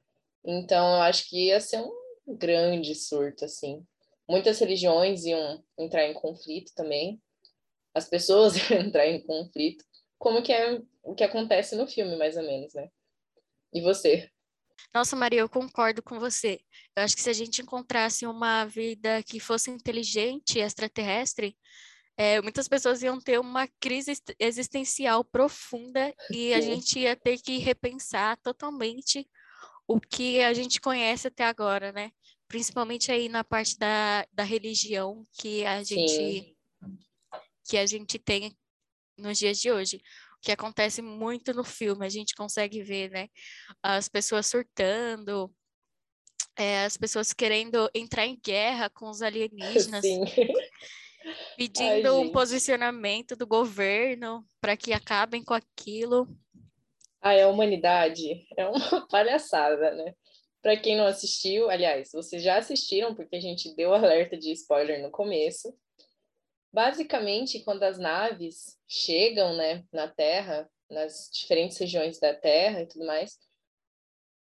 Então, 0.45 0.95
eu 0.95 1.01
acho 1.01 1.27
que 1.27 1.47
ia 1.47 1.59
ser 1.59 1.81
um 1.81 2.35
grande 2.37 2.95
surto, 2.95 3.43
assim. 3.43 3.85
Muitas 4.27 4.59
religiões 4.59 5.25
iam 5.25 5.63
entrar 5.77 6.05
em 6.05 6.13
conflito 6.13 6.71
também. 6.73 7.21
As 7.93 8.07
pessoas 8.07 8.55
iam 8.69 8.79
entrar 8.79 9.07
em 9.07 9.21
conflito. 9.21 9.83
Como 10.17 10.41
que 10.41 10.53
é 10.53 10.81
o 11.03 11.13
que 11.13 11.23
acontece 11.23 11.75
no 11.75 11.87
filme, 11.87 12.15
mais 12.15 12.37
ou 12.37 12.43
menos, 12.43 12.73
né? 12.73 12.89
E 13.73 13.81
você? 13.81 14.29
Nossa, 14.93 15.15
Maria, 15.15 15.39
eu 15.41 15.49
concordo 15.49 16.01
com 16.01 16.19
você. 16.19 16.59
Eu 16.95 17.03
acho 17.03 17.15
que 17.15 17.21
se 17.21 17.29
a 17.29 17.33
gente 17.33 17.61
encontrasse 17.61 18.25
uma 18.25 18.65
vida 18.65 19.21
que 19.23 19.39
fosse 19.39 19.69
inteligente, 19.69 20.59
extraterrestre, 20.59 21.55
é, 22.17 22.41
muitas 22.41 22.67
pessoas 22.67 23.01
iam 23.01 23.19
ter 23.19 23.39
uma 23.39 23.65
crise 23.79 24.11
existencial 24.37 25.23
profunda 25.23 26.13
e 26.29 26.53
a 26.53 26.59
gente 26.59 26.99
ia 26.99 27.15
ter 27.15 27.37
que 27.37 27.59
repensar 27.59 28.37
totalmente 28.43 29.25
o 29.87 29.99
que 29.99 30.41
a 30.41 30.53
gente 30.53 30.81
conhece 30.81 31.29
até 31.29 31.45
agora, 31.45 31.93
né? 31.93 32.11
Principalmente 32.47 33.11
aí 33.11 33.29
na 33.29 33.43
parte 33.43 33.77
da, 33.79 34.27
da 34.33 34.43
religião 34.43 35.25
que 35.33 35.65
a 35.65 35.81
gente 35.81 36.57
que 37.65 37.77
a 37.77 37.85
gente 37.85 38.19
tem 38.19 38.57
nos 39.17 39.37
dias 39.37 39.59
de 39.59 39.71
hoje. 39.71 40.01
Que 40.41 40.51
acontece 40.51 41.01
muito 41.01 41.53
no 41.53 41.63
filme, 41.63 42.05
a 42.05 42.09
gente 42.09 42.35
consegue 42.35 42.81
ver, 42.81 43.09
né? 43.11 43.27
As 43.83 44.07
pessoas 44.07 44.47
surtando, 44.47 45.53
é, 46.57 46.85
as 46.85 46.95
pessoas 46.97 47.33
querendo 47.33 47.89
entrar 47.93 48.25
em 48.25 48.39
guerra 48.43 48.89
com 48.89 49.09
os 49.09 49.21
alienígenas. 49.21 50.01
Sim 50.01 50.21
pedindo 51.57 52.07
Ai, 52.07 52.17
um 52.19 52.31
posicionamento 52.31 53.35
do 53.35 53.45
governo 53.45 54.45
para 54.61 54.77
que 54.77 54.93
acabem 54.93 55.43
com 55.43 55.53
aquilo. 55.53 56.27
Ai, 57.21 57.41
a 57.41 57.47
humanidade 57.47 58.47
é 58.57 58.65
uma 58.67 59.07
palhaçada, 59.09 59.91
né? 59.91 60.13
Para 60.61 60.77
quem 60.77 60.97
não 60.97 61.05
assistiu, 61.05 61.69
aliás, 61.69 62.11
vocês 62.13 62.43
já 62.43 62.57
assistiram, 62.57 63.15
porque 63.15 63.35
a 63.35 63.41
gente 63.41 63.73
deu 63.75 63.93
alerta 63.93 64.37
de 64.37 64.51
spoiler 64.51 65.01
no 65.01 65.09
começo. 65.09 65.73
Basicamente, 66.71 67.63
quando 67.63 67.83
as 67.83 67.97
naves 67.97 68.77
chegam 68.87 69.55
né, 69.55 69.83
na 69.91 70.07
Terra, 70.07 70.69
nas 70.89 71.29
diferentes 71.33 71.77
regiões 71.77 72.19
da 72.19 72.33
Terra 72.33 72.81
e 72.81 72.87
tudo 72.87 73.05
mais, 73.05 73.39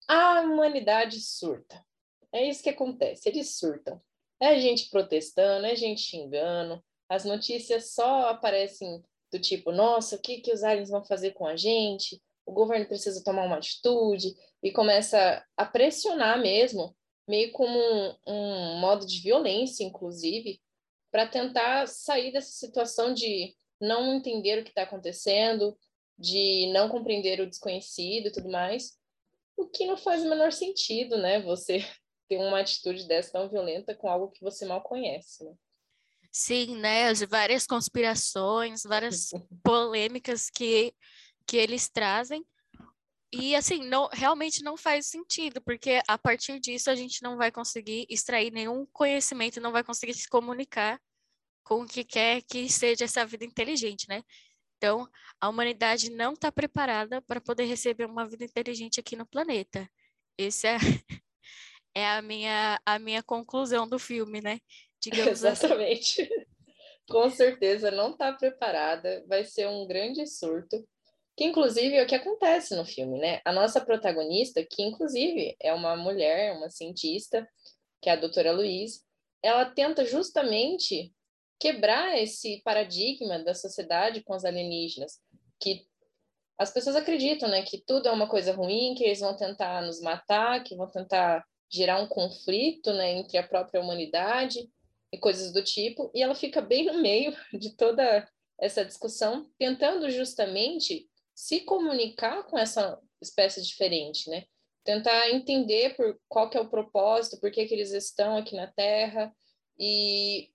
a 0.08 0.42
humanidade 0.42 1.20
surta. 1.20 1.84
É 2.32 2.48
isso 2.48 2.64
que 2.64 2.70
acontece, 2.70 3.30
eles 3.30 3.58
surtam. 3.58 4.02
É 4.40 4.60
gente 4.60 4.90
protestando, 4.90 5.66
é 5.66 5.76
gente 5.76 6.02
xingando, 6.02 6.84
as 7.10 7.24
notícias 7.24 7.94
só 7.94 8.30
aparecem 8.30 9.04
do 9.32 9.40
tipo, 9.40 9.72
nossa, 9.72 10.16
o 10.16 10.22
que, 10.22 10.42
que 10.42 10.52
os 10.52 10.64
aliens 10.64 10.90
vão 10.90 11.04
fazer 11.04 11.32
com 11.32 11.46
a 11.46 11.56
gente? 11.56 12.22
O 12.46 12.52
governo 12.52 12.88
precisa 12.88 13.24
tomar 13.24 13.46
uma 13.46 13.58
atitude 13.58 14.36
e 14.62 14.72
começa 14.72 15.44
a 15.58 15.66
pressionar 15.66 16.40
mesmo, 16.40 16.96
meio 17.28 17.52
como 17.52 17.78
um, 17.78 18.16
um 18.28 18.80
modo 18.80 19.06
de 19.06 19.20
violência, 19.20 19.84
inclusive, 19.84 20.62
para 21.16 21.26
tentar 21.26 21.88
sair 21.88 22.34
dessa 22.34 22.52
situação 22.52 23.14
de 23.14 23.56
não 23.80 24.16
entender 24.16 24.60
o 24.60 24.64
que 24.66 24.70
está 24.72 24.82
acontecendo, 24.82 25.74
de 26.20 26.70
não 26.74 26.90
compreender 26.90 27.40
o 27.40 27.48
desconhecido 27.50 28.28
e 28.28 28.32
tudo 28.34 28.52
mais, 28.52 29.00
o 29.56 29.66
que 29.66 29.88
não 29.88 29.96
faz 29.96 30.26
o 30.26 30.30
menor 30.30 30.52
sentido, 30.52 31.18
né? 31.18 31.42
Você 31.44 31.78
ter 32.28 32.36
uma 32.36 32.60
atitude 32.60 33.08
dessa 33.08 33.32
tão 33.32 33.48
violenta 33.48 33.96
com 33.96 34.10
algo 34.10 34.30
que 34.30 34.44
você 34.44 34.66
mal 34.66 34.82
conhece, 34.82 35.46
né? 35.46 35.54
Sim, 36.34 36.76
né? 36.80 37.08
As 37.08 37.22
várias 37.22 37.66
conspirações, 37.66 38.84
várias 38.84 39.30
polêmicas 39.64 40.50
que, 40.50 40.94
que 41.48 41.56
eles 41.56 41.88
trazem. 41.88 42.46
E 43.38 43.54
assim, 43.54 43.84
não, 43.86 44.08
realmente 44.14 44.64
não 44.64 44.78
faz 44.78 45.08
sentido, 45.08 45.62
porque 45.62 46.02
a 46.08 46.18
partir 46.18 46.58
disso 46.58 46.90
a 46.90 46.96
gente 46.96 47.22
não 47.22 47.36
vai 47.36 47.52
conseguir 47.52 48.06
extrair 48.10 48.50
nenhum 48.50 48.86
conhecimento, 48.94 49.60
não 49.60 49.74
vai 49.74 49.84
conseguir 49.84 50.14
se 50.14 50.30
comunicar 50.30 51.00
com 51.62 51.82
o 51.82 51.86
que 51.86 52.06
quer 52.06 52.42
que 52.44 52.70
seja 52.70 53.04
essa 53.04 53.26
vida 53.26 53.44
inteligente, 53.44 54.06
né? 54.08 54.24
Então, 54.78 55.06
a 55.42 55.50
humanidade 55.50 56.10
não 56.12 56.34
está 56.34 56.50
preparada 56.50 57.22
para 57.24 57.42
poder 57.42 57.66
receber 57.66 58.06
uma 58.06 58.26
vida 58.28 58.46
inteligente 58.46 59.02
aqui 59.02 59.16
no 59.18 59.26
planeta. 59.26 59.90
Esse 60.38 60.68
é, 60.68 60.78
é 61.94 62.08
a 62.08 62.22
minha, 62.22 62.80
a 62.86 62.98
minha 63.00 63.22
conclusão 63.22 63.88
do 63.88 64.00
filme, 64.00 64.40
né? 64.42 64.60
digamos 65.02 65.44
assim. 65.44 65.66
Exatamente. 65.66 66.22
Assim. 66.22 66.46
Com 67.10 67.30
certeza 67.30 67.92
não 67.92 68.12
está 68.12 68.34
preparada, 68.34 69.24
vai 69.28 69.44
ser 69.44 69.68
um 69.68 69.86
grande 69.86 70.26
surto. 70.26 70.88
Que 71.38 71.44
inclusive 71.44 71.96
é 71.96 72.04
o 72.04 72.08
que 72.08 72.16
acontece 72.16 72.76
no 72.76 72.86
filme, 72.86 73.20
né? 73.20 73.42
A 73.44 73.52
nossa 73.52 73.82
protagonista, 73.84 74.66
que 74.66 74.82
inclusive 74.82 75.56
é 75.62 75.74
uma 75.74 75.96
mulher, 75.96 76.54
uma 76.56 76.70
cientista, 76.70 77.48
que 78.02 78.10
é 78.10 78.14
a 78.14 78.16
doutora 78.16 78.52
Luiz, 78.52 79.04
ela 79.44 79.66
tenta 79.66 80.06
justamente 80.06 81.14
quebrar 81.60 82.18
esse 82.18 82.62
paradigma 82.64 83.40
da 83.40 83.54
sociedade 83.54 84.24
com 84.24 84.36
os 84.36 84.46
alienígenas, 84.46 85.20
que 85.60 85.86
as 86.58 86.72
pessoas 86.72 86.96
acreditam, 86.96 87.50
né, 87.50 87.64
que 87.64 87.84
tudo 87.86 88.08
é 88.08 88.12
uma 88.12 88.28
coisa 88.28 88.54
ruim, 88.54 88.96
que 88.96 89.04
eles 89.04 89.20
vão 89.20 89.36
tentar 89.36 89.82
nos 89.82 90.00
matar, 90.02 90.64
que 90.64 90.76
vão 90.76 90.90
tentar 90.90 91.46
gerar 91.70 92.02
um 92.02 92.08
conflito, 92.08 92.94
né, 92.94 93.14
entre 93.14 93.38
a 93.38 93.48
própria 93.48 93.82
humanidade 93.82 94.70
e 95.12 95.18
coisas 95.18 95.52
do 95.52 95.64
tipo, 95.64 96.12
e 96.14 96.22
ela 96.22 96.36
fica 96.36 96.62
bem 96.62 96.86
no 96.86 97.02
meio 97.02 97.36
de 97.54 97.76
toda 97.76 98.28
essa 98.60 98.86
discussão, 98.86 99.50
tentando 99.58 100.10
justamente 100.10 101.10
se 101.36 101.62
comunicar 101.62 102.44
com 102.44 102.58
essa 102.58 102.98
espécie 103.22 103.62
diferente, 103.62 104.30
né? 104.30 104.46
Tentar 104.86 105.30
entender 105.30 105.96
por 105.96 106.18
qual 106.30 106.50
que 106.50 106.58
é 106.58 106.62
o 106.62 106.70
propósito, 106.70 107.40
por 107.40 107.52
que, 107.52 107.66
que 107.66 107.74
eles 107.74 107.92
estão 107.92 108.38
aqui 108.38 108.56
na 108.56 108.68
Terra, 108.68 109.36
e 109.78 110.50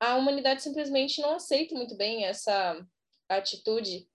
a 0.00 0.16
humanidade 0.16 0.62
simplesmente 0.62 1.20
não 1.20 1.34
aceita 1.34 1.74
muito 1.74 1.94
bem 1.96 2.24
essa 2.24 2.80
atitude 3.28 4.08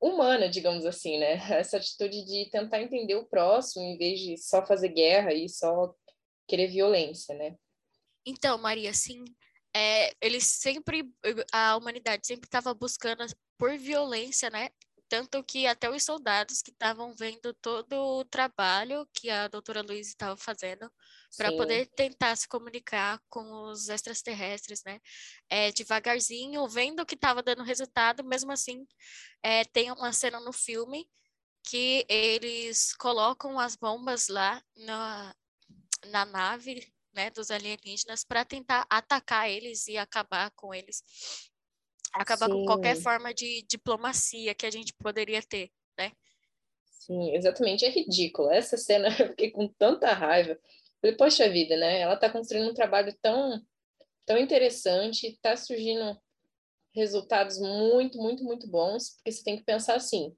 humana, 0.00 0.48
digamos 0.48 0.84
assim, 0.84 1.18
né? 1.18 1.34
Essa 1.58 1.76
atitude 1.76 2.24
de 2.24 2.50
tentar 2.50 2.82
entender 2.82 3.14
o 3.14 3.26
próximo 3.26 3.84
em 3.84 3.96
vez 3.96 4.20
de 4.20 4.36
só 4.36 4.66
fazer 4.66 4.88
guerra 4.88 5.32
e 5.32 5.48
só 5.48 5.94
querer 6.46 6.66
violência, 6.66 7.34
né? 7.34 7.56
Então, 8.26 8.58
Maria, 8.58 8.92
sim, 8.92 9.24
é, 9.74 10.12
eles 10.20 10.44
sempre, 10.44 11.10
a 11.52 11.76
humanidade 11.76 12.26
sempre 12.26 12.46
estava 12.46 12.74
buscando 12.74 13.24
por 13.58 13.76
violência, 13.78 14.50
né? 14.50 14.70
Tanto 15.14 15.44
que 15.44 15.64
até 15.64 15.88
os 15.88 16.02
soldados 16.02 16.60
que 16.60 16.72
estavam 16.72 17.14
vendo 17.14 17.54
todo 17.54 17.92
o 17.92 18.24
trabalho 18.24 19.08
que 19.12 19.30
a 19.30 19.46
doutora 19.46 19.80
Luiz 19.80 20.08
estava 20.08 20.36
fazendo 20.36 20.90
para 21.36 21.52
poder 21.52 21.86
tentar 21.94 22.34
se 22.34 22.48
comunicar 22.48 23.22
com 23.30 23.70
os 23.70 23.88
extraterrestres, 23.88 24.82
né? 24.84 25.00
É, 25.48 25.70
devagarzinho, 25.70 26.66
vendo 26.66 27.06
que 27.06 27.14
estava 27.14 27.44
dando 27.44 27.62
resultado, 27.62 28.24
mesmo 28.24 28.50
assim, 28.50 28.84
é, 29.40 29.64
tem 29.66 29.92
uma 29.92 30.12
cena 30.12 30.40
no 30.40 30.52
filme 30.52 31.08
que 31.62 32.04
eles 32.08 32.92
colocam 32.96 33.60
as 33.60 33.76
bombas 33.76 34.26
lá 34.26 34.60
na, 34.76 35.32
na 36.06 36.24
nave 36.24 36.92
né, 37.12 37.30
dos 37.30 37.52
alienígenas 37.52 38.24
para 38.24 38.44
tentar 38.44 38.84
atacar 38.90 39.48
eles 39.48 39.86
e 39.86 39.96
acabar 39.96 40.50
com 40.56 40.74
eles. 40.74 41.04
Acabar 42.14 42.46
Sim. 42.46 42.52
com 42.52 42.64
qualquer 42.64 42.96
forma 42.96 43.34
de 43.34 43.64
diplomacia 43.68 44.54
que 44.54 44.64
a 44.64 44.70
gente 44.70 44.94
poderia 44.94 45.42
ter, 45.42 45.70
né? 45.98 46.12
Sim, 46.84 47.34
exatamente. 47.34 47.84
É 47.84 47.88
ridículo. 47.88 48.50
Essa 48.50 48.76
cena 48.76 49.08
eu 49.20 49.28
fiquei 49.30 49.50
com 49.50 49.68
tanta 49.68 50.12
raiva. 50.12 50.58
Falei, 51.00 51.16
poxa 51.16 51.48
vida, 51.50 51.76
né? 51.76 52.00
Ela 52.00 52.14
está 52.14 52.30
construindo 52.30 52.70
um 52.70 52.74
trabalho 52.74 53.14
tão, 53.20 53.60
tão 54.24 54.38
interessante, 54.38 55.26
está 55.26 55.56
surgindo 55.56 56.18
resultados 56.94 57.58
muito, 57.58 58.18
muito, 58.18 58.44
muito 58.44 58.68
bons, 58.68 59.10
porque 59.16 59.32
você 59.32 59.42
tem 59.42 59.56
que 59.56 59.64
pensar 59.64 59.96
assim, 59.96 60.34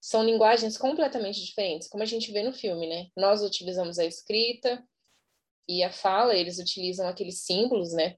são 0.00 0.24
linguagens 0.24 0.76
completamente 0.76 1.42
diferentes, 1.42 1.88
como 1.88 2.02
a 2.02 2.06
gente 2.06 2.32
vê 2.32 2.42
no 2.42 2.52
filme, 2.52 2.88
né? 2.88 3.06
Nós 3.16 3.40
utilizamos 3.40 4.00
a 4.00 4.04
escrita 4.04 4.84
e 5.68 5.82
a 5.84 5.92
fala, 5.92 6.34
eles 6.34 6.58
utilizam 6.58 7.06
aqueles 7.06 7.42
símbolos, 7.42 7.92
né? 7.92 8.16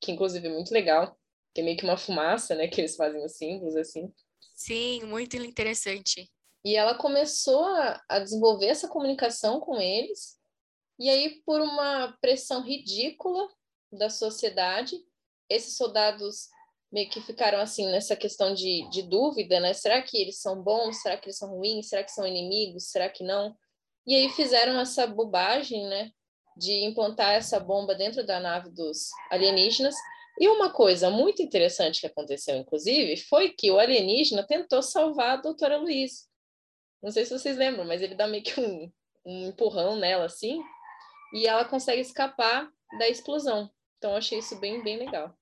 Que 0.00 0.12
inclusive 0.12 0.46
é 0.46 0.50
muito 0.50 0.72
legal, 0.72 1.18
que 1.54 1.60
é 1.60 1.64
meio 1.64 1.76
que 1.76 1.84
uma 1.84 1.96
fumaça, 1.96 2.54
né? 2.54 2.68
Que 2.68 2.80
eles 2.80 2.96
fazem 2.96 3.24
os 3.24 3.36
símbolos, 3.36 3.76
assim. 3.76 4.12
Sim, 4.54 5.04
muito 5.04 5.36
interessante. 5.36 6.30
E 6.64 6.76
ela 6.76 6.94
começou 6.96 7.64
a, 7.64 8.02
a 8.08 8.18
desenvolver 8.18 8.66
essa 8.66 8.88
comunicação 8.88 9.60
com 9.60 9.80
eles, 9.80 10.38
e 10.98 11.10
aí, 11.10 11.42
por 11.44 11.60
uma 11.60 12.16
pressão 12.20 12.62
ridícula 12.62 13.48
da 13.92 14.08
sociedade, 14.08 14.96
esses 15.48 15.76
soldados 15.76 16.48
meio 16.92 17.10
que 17.10 17.20
ficaram 17.20 17.58
assim 17.58 17.90
nessa 17.90 18.14
questão 18.14 18.54
de, 18.54 18.88
de 18.90 19.02
dúvida, 19.02 19.58
né? 19.58 19.74
Será 19.74 20.00
que 20.00 20.16
eles 20.16 20.40
são 20.40 20.62
bons? 20.62 21.02
Será 21.02 21.16
que 21.16 21.26
eles 21.26 21.36
são 21.36 21.50
ruins? 21.50 21.88
Será 21.88 22.04
que 22.04 22.12
são 22.12 22.24
inimigos? 22.24 22.90
Será 22.90 23.08
que 23.08 23.24
não? 23.24 23.56
E 24.06 24.14
aí 24.14 24.28
fizeram 24.30 24.78
essa 24.78 25.04
bobagem, 25.04 25.84
né? 25.88 26.10
De 26.56 26.84
implantar 26.84 27.32
essa 27.32 27.58
bomba 27.58 27.96
dentro 27.96 28.24
da 28.24 28.38
nave 28.38 28.70
dos 28.70 29.08
alienígenas. 29.28 29.96
E 30.40 30.48
uma 30.48 30.70
coisa 30.70 31.10
muito 31.10 31.42
interessante 31.42 32.00
que 32.00 32.06
aconteceu, 32.06 32.56
inclusive, 32.56 33.16
foi 33.16 33.50
que 33.50 33.70
o 33.70 33.78
alienígena 33.78 34.44
tentou 34.44 34.82
salvar 34.82 35.38
a 35.38 35.40
doutora 35.40 35.76
Luiz. 35.76 36.28
Não 37.02 37.10
sei 37.10 37.24
se 37.24 37.38
vocês 37.38 37.56
lembram, 37.56 37.84
mas 37.84 38.02
ele 38.02 38.14
dá 38.14 38.26
meio 38.26 38.42
que 38.42 38.58
um, 38.60 38.90
um 39.24 39.48
empurrão 39.48 39.96
nela, 39.96 40.24
assim, 40.24 40.60
e 41.32 41.46
ela 41.46 41.64
consegue 41.64 42.00
escapar 42.00 42.68
da 42.98 43.08
explosão. 43.08 43.70
Então, 43.98 44.16
achei 44.16 44.38
isso 44.38 44.58
bem, 44.58 44.82
bem 44.82 44.98
legal. 44.98 45.36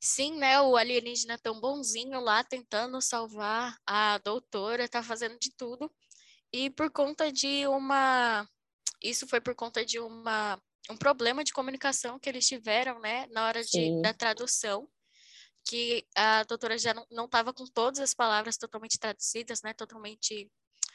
Sim, 0.00 0.36
né? 0.38 0.60
O 0.60 0.76
alienígena 0.76 1.36
tão 1.38 1.60
bonzinho 1.60 2.20
lá 2.20 2.44
tentando 2.44 3.00
salvar 3.02 3.76
a 3.84 4.18
doutora, 4.18 4.88
tá 4.88 5.02
fazendo 5.02 5.38
de 5.38 5.52
tudo. 5.56 5.90
E 6.52 6.70
por 6.70 6.90
conta 6.90 7.30
de 7.32 7.66
uma. 7.66 8.48
Isso 9.02 9.26
foi 9.26 9.40
por 9.40 9.54
conta 9.54 9.84
de 9.84 9.98
uma 9.98 10.60
um 10.88 10.96
problema 10.96 11.44
de 11.44 11.52
comunicação 11.52 12.18
que 12.18 12.28
eles 12.28 12.46
tiveram, 12.46 12.98
né, 13.00 13.26
na 13.30 13.46
hora 13.46 13.62
de, 13.62 14.00
da 14.00 14.12
tradução, 14.14 14.88
que 15.64 16.06
a 16.14 16.44
doutora 16.44 16.78
já 16.78 16.94
não 17.10 17.26
estava 17.26 17.52
com 17.52 17.66
todas 17.66 18.00
as 18.00 18.14
palavras 18.14 18.56
totalmente 18.56 18.98
traduzidas, 18.98 19.62
né, 19.62 19.74
totalmente 19.74 20.50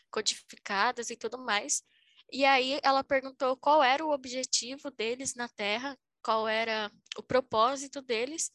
codificadas 0.09 1.09
e 1.09 1.15
tudo 1.15 1.37
mais. 1.37 1.83
E 2.31 2.43
aí 2.45 2.79
ela 2.81 3.03
perguntou 3.03 3.55
qual 3.57 3.83
era 3.83 4.03
o 4.03 4.11
objetivo 4.11 4.89
deles 4.89 5.35
na 5.35 5.47
Terra, 5.47 5.97
qual 6.23 6.47
era 6.47 6.91
o 7.17 7.21
propósito 7.21 8.01
deles, 8.01 8.49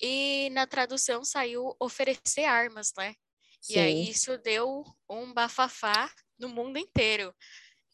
e 0.00 0.48
na 0.50 0.66
tradução 0.66 1.24
saiu 1.24 1.74
oferecer 1.80 2.44
armas, 2.44 2.92
né? 2.96 3.14
Sim. 3.60 3.74
E 3.74 3.78
aí 3.78 4.10
isso 4.10 4.36
deu 4.38 4.84
um 5.08 5.32
bafafá 5.32 6.10
no 6.38 6.48
mundo 6.48 6.78
inteiro. 6.78 7.34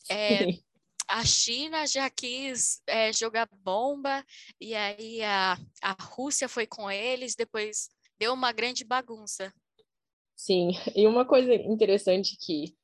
É, 0.08 0.46
a 1.08 1.24
China 1.24 1.86
já 1.86 2.08
quis 2.08 2.80
é, 2.86 3.12
jogar 3.12 3.48
bomba, 3.52 4.24
e 4.60 4.74
aí 4.74 5.22
a, 5.22 5.56
a 5.82 5.92
Rússia 6.00 6.48
foi 6.48 6.66
com 6.66 6.90
eles, 6.90 7.34
depois 7.34 7.88
deu 8.18 8.32
uma 8.32 8.52
grande 8.52 8.84
bagunça. 8.84 9.52
Sim, 10.36 10.70
e 10.96 11.06
uma 11.06 11.24
coisa 11.24 11.54
interessante 11.54 12.36
que 12.36 12.76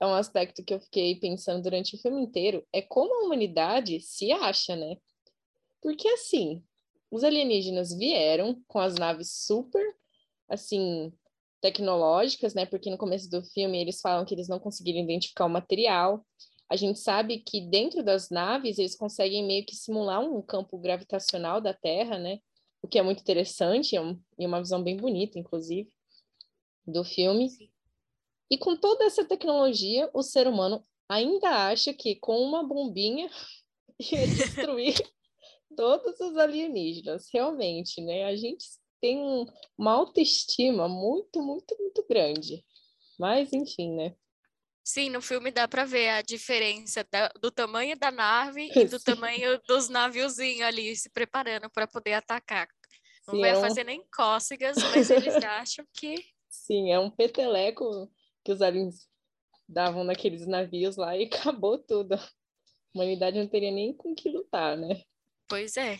é 0.00 0.06
um 0.06 0.14
aspecto 0.14 0.64
que 0.64 0.74
eu 0.74 0.80
fiquei 0.80 1.18
pensando 1.18 1.62
durante 1.62 1.94
o 1.94 1.98
filme 1.98 2.20
inteiro, 2.22 2.66
é 2.72 2.82
como 2.82 3.14
a 3.14 3.26
humanidade 3.26 4.00
se 4.00 4.32
acha, 4.32 4.76
né? 4.76 4.96
Porque 5.80 6.08
assim, 6.08 6.62
os 7.10 7.22
alienígenas 7.22 7.96
vieram 7.96 8.60
com 8.66 8.78
as 8.78 8.96
naves 8.96 9.30
super, 9.30 9.84
assim, 10.48 11.12
tecnológicas, 11.60 12.54
né? 12.54 12.66
Porque 12.66 12.90
no 12.90 12.98
começo 12.98 13.30
do 13.30 13.42
filme 13.42 13.80
eles 13.80 14.00
falam 14.00 14.24
que 14.24 14.34
eles 14.34 14.48
não 14.48 14.58
conseguiram 14.58 15.00
identificar 15.00 15.46
o 15.46 15.50
material. 15.50 16.26
A 16.68 16.76
gente 16.76 16.98
sabe 16.98 17.38
que 17.38 17.60
dentro 17.60 18.02
das 18.02 18.30
naves 18.30 18.78
eles 18.78 18.96
conseguem 18.96 19.44
meio 19.44 19.64
que 19.66 19.76
simular 19.76 20.20
um 20.20 20.40
campo 20.40 20.78
gravitacional 20.78 21.60
da 21.60 21.74
Terra, 21.74 22.18
né? 22.18 22.38
O 22.82 22.88
que 22.88 22.98
é 22.98 23.02
muito 23.02 23.20
interessante 23.20 23.96
é 23.96 24.00
um, 24.00 24.20
e 24.38 24.46
uma 24.46 24.60
visão 24.60 24.82
bem 24.82 24.96
bonita, 24.96 25.38
inclusive, 25.38 25.90
do 26.86 27.04
filme. 27.04 27.48
E 28.50 28.58
com 28.58 28.76
toda 28.76 29.04
essa 29.04 29.24
tecnologia, 29.24 30.10
o 30.12 30.22
ser 30.22 30.46
humano 30.46 30.84
ainda 31.08 31.68
acha 31.68 31.92
que 31.92 32.16
com 32.16 32.38
uma 32.40 32.62
bombinha 32.62 33.30
ia 34.00 34.26
destruir 34.26 34.94
todos 35.76 36.18
os 36.20 36.36
alienígenas. 36.36 37.28
Realmente, 37.32 38.00
né? 38.00 38.24
A 38.24 38.36
gente 38.36 38.64
tem 39.00 39.18
um, 39.18 39.46
uma 39.76 39.92
autoestima 39.92 40.88
muito, 40.88 41.42
muito, 41.42 41.76
muito 41.78 42.04
grande. 42.08 42.64
Mas, 43.18 43.52
enfim, 43.52 43.94
né? 43.94 44.16
Sim, 44.84 45.08
no 45.08 45.22
filme 45.22 45.50
dá 45.50 45.66
para 45.66 45.86
ver 45.86 46.10
a 46.10 46.20
diferença 46.20 47.06
da, 47.10 47.28
do 47.40 47.50
tamanho 47.50 47.98
da 47.98 48.10
nave 48.10 48.70
e 48.74 48.84
do 48.84 48.98
Sim. 48.98 49.04
tamanho 49.04 49.58
dos 49.66 49.88
naviozinhos 49.88 50.60
ali 50.60 50.94
se 50.94 51.08
preparando 51.08 51.70
para 51.70 51.86
poder 51.86 52.12
atacar. 52.12 52.68
Não 53.26 53.34
Sim, 53.34 53.40
vai 53.40 53.50
é 53.50 53.58
um... 53.58 53.60
fazer 53.62 53.84
nem 53.84 54.04
cócegas, 54.14 54.76
mas 54.76 55.08
eles 55.08 55.34
acham 55.42 55.86
que. 55.94 56.16
Sim, 56.50 56.92
é 56.92 56.98
um 56.98 57.10
peteleco 57.10 58.12
que 58.44 58.52
os 58.52 58.60
aliens 58.60 59.08
davam 59.66 60.04
naqueles 60.04 60.46
navios 60.46 60.96
lá 60.96 61.16
e 61.16 61.24
acabou 61.32 61.78
tudo. 61.78 62.14
A 62.14 62.28
humanidade 62.94 63.38
não 63.38 63.48
teria 63.48 63.70
nem 63.70 63.96
com 63.96 64.14
que 64.14 64.28
lutar, 64.28 64.76
né? 64.76 65.02
Pois 65.48 65.78
é. 65.78 65.98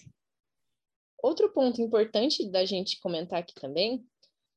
Outro 1.23 1.51
ponto 1.55 1.81
importante 1.81 2.47
da 2.51 2.67
gente 2.67 3.01
comentar 3.01 3.41
aqui 3.41 3.55
também 3.55 4.07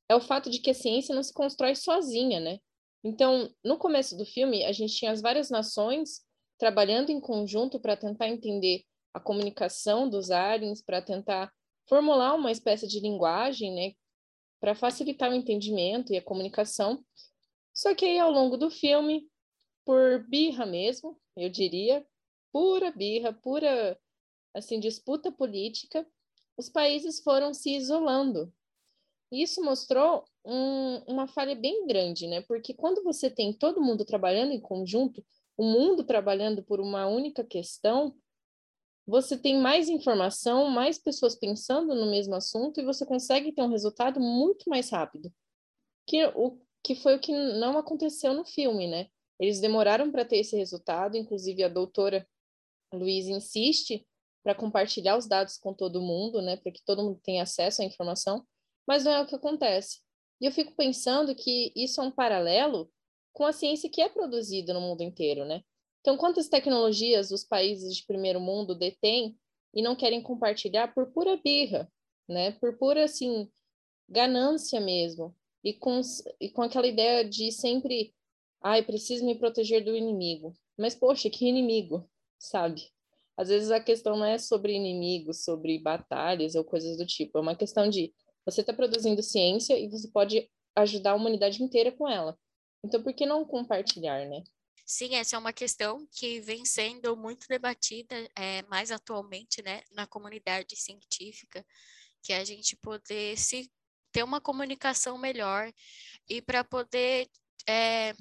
é 0.06 0.14
o 0.14 0.20
fato 0.20 0.50
de 0.50 0.58
que 0.58 0.70
a 0.70 0.74
ciência 0.74 1.14
não 1.14 1.22
se 1.22 1.32
constrói 1.32 1.74
sozinha, 1.74 2.40
né? 2.40 2.58
Então, 3.02 3.52
no 3.64 3.78
começo 3.78 4.16
do 4.16 4.24
filme, 4.24 4.64
a 4.64 4.72
gente 4.72 4.94
tinha 4.94 5.12
as 5.12 5.20
várias 5.20 5.50
nações 5.50 6.22
trabalhando 6.58 7.10
em 7.10 7.20
conjunto 7.20 7.78
para 7.78 7.96
tentar 7.96 8.28
entender 8.28 8.82
a 9.14 9.20
comunicação 9.20 10.08
dos 10.08 10.30
aliens 10.30 10.82
para 10.82 11.00
tentar 11.00 11.52
formular 11.88 12.34
uma 12.34 12.50
espécie 12.50 12.86
de 12.86 13.00
linguagem, 13.00 13.72
né, 13.74 13.92
para 14.60 14.74
facilitar 14.74 15.30
o 15.30 15.34
entendimento 15.34 16.12
e 16.12 16.16
a 16.16 16.22
comunicação. 16.22 17.02
Só 17.72 17.94
que 17.94 18.04
aí 18.04 18.18
ao 18.18 18.30
longo 18.30 18.56
do 18.56 18.70
filme, 18.70 19.28
por 19.84 20.26
birra 20.28 20.66
mesmo, 20.66 21.18
eu 21.36 21.48
diria, 21.48 22.04
pura 22.52 22.90
birra, 22.90 23.32
pura 23.32 23.98
assim 24.52 24.80
disputa 24.80 25.30
política, 25.30 26.06
os 26.56 26.68
países 26.68 27.22
foram 27.22 27.54
se 27.54 27.76
isolando. 27.76 28.52
Isso 29.30 29.62
mostrou 29.62 30.24
um, 30.44 31.02
uma 31.06 31.26
falha 31.26 31.54
bem 31.54 31.86
grande, 31.86 32.26
né? 32.26 32.40
Porque 32.42 32.72
quando 32.72 33.02
você 33.02 33.30
tem 33.30 33.52
todo 33.52 33.80
mundo 33.80 34.04
trabalhando 34.04 34.52
em 34.52 34.60
conjunto, 34.60 35.24
o 35.56 35.64
mundo 35.64 36.04
trabalhando 36.04 36.62
por 36.62 36.80
uma 36.80 37.06
única 37.06 37.44
questão, 37.44 38.14
você 39.06 39.36
tem 39.36 39.58
mais 39.58 39.88
informação, 39.88 40.68
mais 40.68 40.98
pessoas 40.98 41.34
pensando 41.34 41.94
no 41.94 42.10
mesmo 42.10 42.34
assunto 42.34 42.80
e 42.80 42.84
você 42.84 43.04
consegue 43.04 43.52
ter 43.52 43.62
um 43.62 43.70
resultado 43.70 44.20
muito 44.20 44.68
mais 44.68 44.90
rápido. 44.90 45.32
Que, 46.06 46.24
o, 46.34 46.58
que 46.82 46.94
foi 46.94 47.16
o 47.16 47.20
que 47.20 47.32
não 47.32 47.76
aconteceu 47.76 48.32
no 48.32 48.44
filme, 48.44 48.86
né? 48.86 49.08
Eles 49.38 49.60
demoraram 49.60 50.10
para 50.10 50.24
ter 50.24 50.38
esse 50.38 50.56
resultado, 50.56 51.16
inclusive 51.16 51.62
a 51.62 51.68
doutora 51.68 52.26
Luiz 52.92 53.26
insiste 53.26 54.06
para 54.42 54.54
compartilhar 54.54 55.16
os 55.16 55.26
dados 55.26 55.58
com 55.58 55.74
todo 55.74 56.00
mundo, 56.00 56.40
né, 56.40 56.56
para 56.56 56.72
que 56.72 56.82
todo 56.84 57.02
mundo 57.02 57.20
tenha 57.22 57.42
acesso 57.42 57.82
à 57.82 57.84
informação, 57.84 58.46
mas 58.88 59.04
não 59.04 59.12
é 59.12 59.20
o 59.20 59.26
que 59.26 59.34
acontece. 59.34 60.00
E 60.40 60.46
eu 60.46 60.52
fico 60.52 60.74
pensando 60.74 61.34
que 61.34 61.70
isso 61.76 62.00
é 62.00 62.04
um 62.04 62.10
paralelo 62.10 62.90
com 63.34 63.44
a 63.44 63.52
ciência 63.52 63.90
que 63.90 64.00
é 64.00 64.08
produzida 64.08 64.72
no 64.72 64.80
mundo 64.80 65.02
inteiro, 65.02 65.44
né? 65.44 65.62
Então, 66.00 66.16
quantas 66.16 66.48
tecnologias 66.48 67.30
os 67.30 67.44
países 67.44 67.94
de 67.94 68.06
primeiro 68.06 68.40
mundo 68.40 68.74
detêm 68.74 69.36
e 69.74 69.82
não 69.82 69.94
querem 69.94 70.22
compartilhar 70.22 70.94
por 70.94 71.12
pura 71.12 71.36
birra, 71.36 71.86
né? 72.26 72.52
Por 72.52 72.78
pura, 72.78 73.04
assim, 73.04 73.50
ganância 74.08 74.80
mesmo. 74.80 75.36
E 75.62 75.74
com, 75.74 76.00
e 76.40 76.48
com 76.48 76.62
aquela 76.62 76.86
ideia 76.86 77.28
de 77.28 77.52
sempre, 77.52 78.14
ai, 78.62 78.82
preciso 78.82 79.26
me 79.26 79.34
proteger 79.34 79.84
do 79.84 79.94
inimigo. 79.94 80.54
Mas, 80.78 80.94
poxa, 80.94 81.28
que 81.28 81.46
inimigo, 81.46 82.08
sabe? 82.38 82.88
Às 83.36 83.48
vezes 83.48 83.70
a 83.70 83.80
questão 83.80 84.16
não 84.16 84.24
é 84.24 84.38
sobre 84.38 84.72
inimigos, 84.72 85.44
sobre 85.44 85.78
batalhas 85.78 86.54
ou 86.54 86.64
coisas 86.64 86.96
do 86.96 87.04
tipo. 87.04 87.36
É 87.36 87.40
uma 87.40 87.54
questão 87.54 87.90
de 87.90 88.14
você 88.50 88.62
está 88.62 88.72
produzindo 88.72 89.22
ciência 89.22 89.78
e 89.78 89.88
você 89.88 90.08
pode 90.08 90.50
ajudar 90.76 91.12
a 91.12 91.14
humanidade 91.14 91.62
inteira 91.62 91.92
com 91.92 92.08
ela. 92.08 92.38
Então, 92.84 93.02
por 93.02 93.12
que 93.12 93.26
não 93.26 93.44
compartilhar, 93.44 94.26
né? 94.26 94.42
Sim, 94.86 95.16
essa 95.16 95.36
é 95.36 95.38
uma 95.38 95.52
questão 95.52 96.06
que 96.10 96.40
vem 96.40 96.64
sendo 96.64 97.14
muito 97.14 97.46
debatida 97.46 98.16
é, 98.34 98.62
mais 98.62 98.90
atualmente, 98.90 99.60
né, 99.62 99.82
na 99.92 100.06
comunidade 100.06 100.76
científica, 100.76 101.64
que 102.22 102.32
é 102.32 102.38
a 102.38 102.44
gente 102.44 102.74
poder 102.76 103.36
se 103.36 103.70
ter 104.10 104.22
uma 104.22 104.40
comunicação 104.40 105.18
melhor 105.18 105.70
e 106.26 106.40
para 106.40 106.64
poder 106.64 107.28
é, 107.68 108.14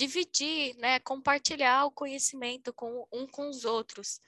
dividir, 0.00 0.74
né, 0.78 0.98
compartilhar 1.00 1.84
o 1.84 1.90
conhecimento 1.90 2.72
com 2.72 3.06
um 3.12 3.26
com 3.26 3.50
os 3.50 3.66
outros. 3.66 4.18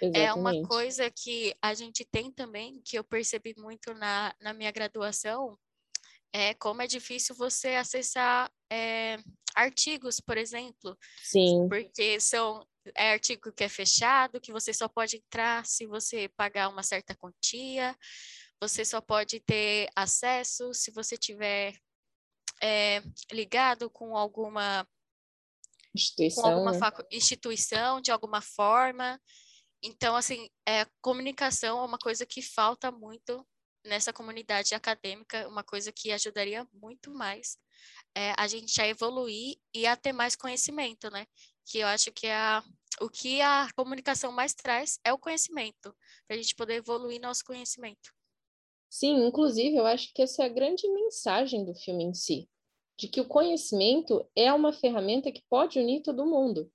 Exatamente. 0.00 0.28
É 0.28 0.32
uma 0.32 0.68
coisa 0.68 1.10
que 1.10 1.52
a 1.60 1.74
gente 1.74 2.04
tem 2.04 2.30
também, 2.30 2.80
que 2.84 2.96
eu 2.96 3.02
percebi 3.02 3.52
muito 3.58 3.92
na, 3.94 4.32
na 4.40 4.52
minha 4.52 4.70
graduação, 4.70 5.58
é 6.32 6.54
como 6.54 6.80
é 6.80 6.86
difícil 6.86 7.34
você 7.34 7.70
acessar 7.74 8.48
é, 8.70 9.16
artigos, 9.54 10.20
por 10.20 10.38
exemplo. 10.38 10.96
Sim. 11.24 11.66
Porque 11.68 12.20
são 12.20 12.64
é 12.94 13.10
artigo 13.10 13.50
que 13.52 13.64
é 13.64 13.68
fechado, 13.68 14.40
que 14.40 14.52
você 14.52 14.72
só 14.72 14.86
pode 14.86 15.16
entrar 15.16 15.66
se 15.66 15.86
você 15.86 16.28
pagar 16.36 16.68
uma 16.68 16.84
certa 16.84 17.16
quantia, 17.16 17.96
você 18.60 18.84
só 18.84 19.00
pode 19.00 19.40
ter 19.40 19.88
acesso 19.96 20.72
se 20.72 20.92
você 20.92 21.16
tiver 21.16 21.74
é, 22.62 23.02
ligado 23.32 23.90
com 23.90 24.16
alguma 24.16 24.86
instituição, 26.02 26.42
com 26.42 26.48
alguma 26.48 26.94
instituição 27.10 28.00
de 28.00 28.10
alguma 28.10 28.40
forma. 28.40 29.20
Então, 29.82 30.16
assim, 30.16 30.48
é, 30.66 30.86
comunicação 31.00 31.78
é 31.78 31.84
uma 31.84 31.98
coisa 31.98 32.24
que 32.24 32.42
falta 32.42 32.90
muito 32.90 33.46
nessa 33.84 34.12
comunidade 34.12 34.74
acadêmica, 34.74 35.48
uma 35.48 35.62
coisa 35.62 35.92
que 35.92 36.10
ajudaria 36.10 36.66
muito 36.72 37.12
mais 37.12 37.56
é, 38.16 38.32
a 38.36 38.46
gente 38.48 38.80
a 38.80 38.88
evoluir 38.88 39.56
e 39.74 39.86
a 39.86 39.96
ter 39.96 40.12
mais 40.12 40.34
conhecimento, 40.34 41.10
né? 41.10 41.26
Que 41.66 41.78
eu 41.78 41.86
acho 41.86 42.12
que 42.12 42.26
é 42.26 42.34
a, 42.34 42.64
o 43.00 43.08
que 43.08 43.40
a 43.40 43.68
comunicação 43.76 44.32
mais 44.32 44.54
traz 44.54 44.98
é 45.04 45.12
o 45.12 45.18
conhecimento, 45.18 45.94
para 46.26 46.36
a 46.36 46.40
gente 46.40 46.54
poder 46.54 46.74
evoluir 46.74 47.20
nosso 47.20 47.44
conhecimento. 47.44 48.12
Sim, 48.88 49.26
inclusive 49.26 49.76
eu 49.76 49.86
acho 49.86 50.12
que 50.14 50.22
essa 50.22 50.42
é 50.42 50.46
a 50.46 50.52
grande 50.52 50.88
mensagem 50.88 51.64
do 51.64 51.74
filme 51.74 52.04
em 52.04 52.14
si, 52.14 52.48
de 52.96 53.08
que 53.08 53.20
o 53.20 53.28
conhecimento 53.28 54.26
é 54.34 54.52
uma 54.52 54.72
ferramenta 54.72 55.30
que 55.30 55.42
pode 55.48 55.78
unir 55.78 56.02
todo 56.02 56.26
mundo. 56.26 56.70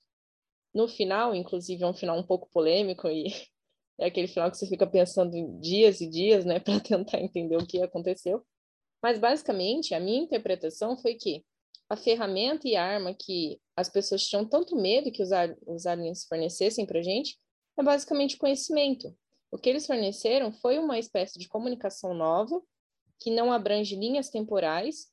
No 0.74 0.88
final, 0.88 1.36
inclusive, 1.36 1.84
é 1.84 1.88
um 1.88 1.94
final 1.94 2.18
um 2.18 2.26
pouco 2.26 2.50
polêmico 2.52 3.08
e 3.08 3.26
é 4.00 4.06
aquele 4.06 4.28
final 4.28 4.50
que 4.50 4.58
você 4.58 4.68
fica 4.68 4.88
pensando 4.88 5.36
em 5.36 5.60
dias 5.60 6.00
e 6.00 6.08
dias, 6.08 6.46
né, 6.46 6.60
para 6.62 6.80
tentar 6.80 7.20
entender 7.20 7.58
o 7.58 7.66
que 7.66 7.82
aconteceu. 7.82 8.46
Mas 9.02 9.18
basicamente, 9.18 9.96
a 9.96 10.00
minha 10.00 10.22
interpretação 10.22 10.96
foi 10.98 11.16
que 11.16 11.44
a 11.90 11.98
ferramenta 11.98 12.68
e 12.68 12.76
a 12.76 12.86
arma 12.86 13.14
que 13.14 13.60
as 13.76 13.90
pessoas 13.90 14.24
tinham 14.24 14.48
tanto 14.48 14.76
medo 14.76 15.12
que 15.12 15.22
os, 15.22 15.30
os 15.68 15.86
aliens 15.86 16.24
fornecessem 16.26 16.86
para 16.86 17.02
gente 17.02 17.38
é 17.78 17.84
basicamente 17.84 18.38
conhecimento. 18.38 19.14
O 19.52 19.58
que 19.58 19.70
eles 19.70 19.86
forneceram 19.86 20.54
foi 20.54 20.78
uma 20.78 20.98
espécie 20.98 21.38
de 21.38 21.50
comunicação 21.50 22.14
nova, 22.14 22.62
que 23.20 23.30
não 23.30 23.52
abrange 23.52 23.96
linhas 23.96 24.30
temporais, 24.30 25.12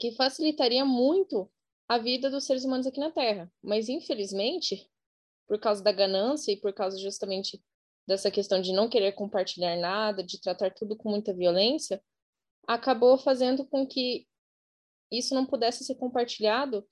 que 0.00 0.12
facilitaria 0.12 0.84
muito 0.84 1.48
a 1.86 1.98
vida 1.98 2.30
dos 2.30 2.44
seres 2.44 2.64
humanos 2.64 2.86
aqui 2.86 2.98
na 2.98 3.10
Terra. 3.10 3.52
Mas, 3.62 3.88
infelizmente, 3.88 4.90
por 5.46 5.60
causa 5.60 5.82
da 5.82 5.92
ganância 5.92 6.50
e 6.52 6.56
por 6.56 6.72
causa 6.72 6.98
justamente 6.98 7.62
dessa 8.06 8.30
questão 8.30 8.60
de 8.60 8.72
não 8.72 8.88
querer 8.88 9.12
compartilhar 9.12 9.76
nada, 9.76 10.22
de 10.22 10.40
tratar 10.40 10.72
tudo 10.72 10.96
com 10.96 11.10
muita 11.10 11.34
violência, 11.34 12.02
acabou 12.66 13.18
fazendo 13.18 13.66
com 13.66 13.86
que 13.86 14.26
isso 15.12 15.34
não 15.34 15.44
pudesse 15.44 15.84
ser 15.84 15.96
compartilhado 15.96 16.88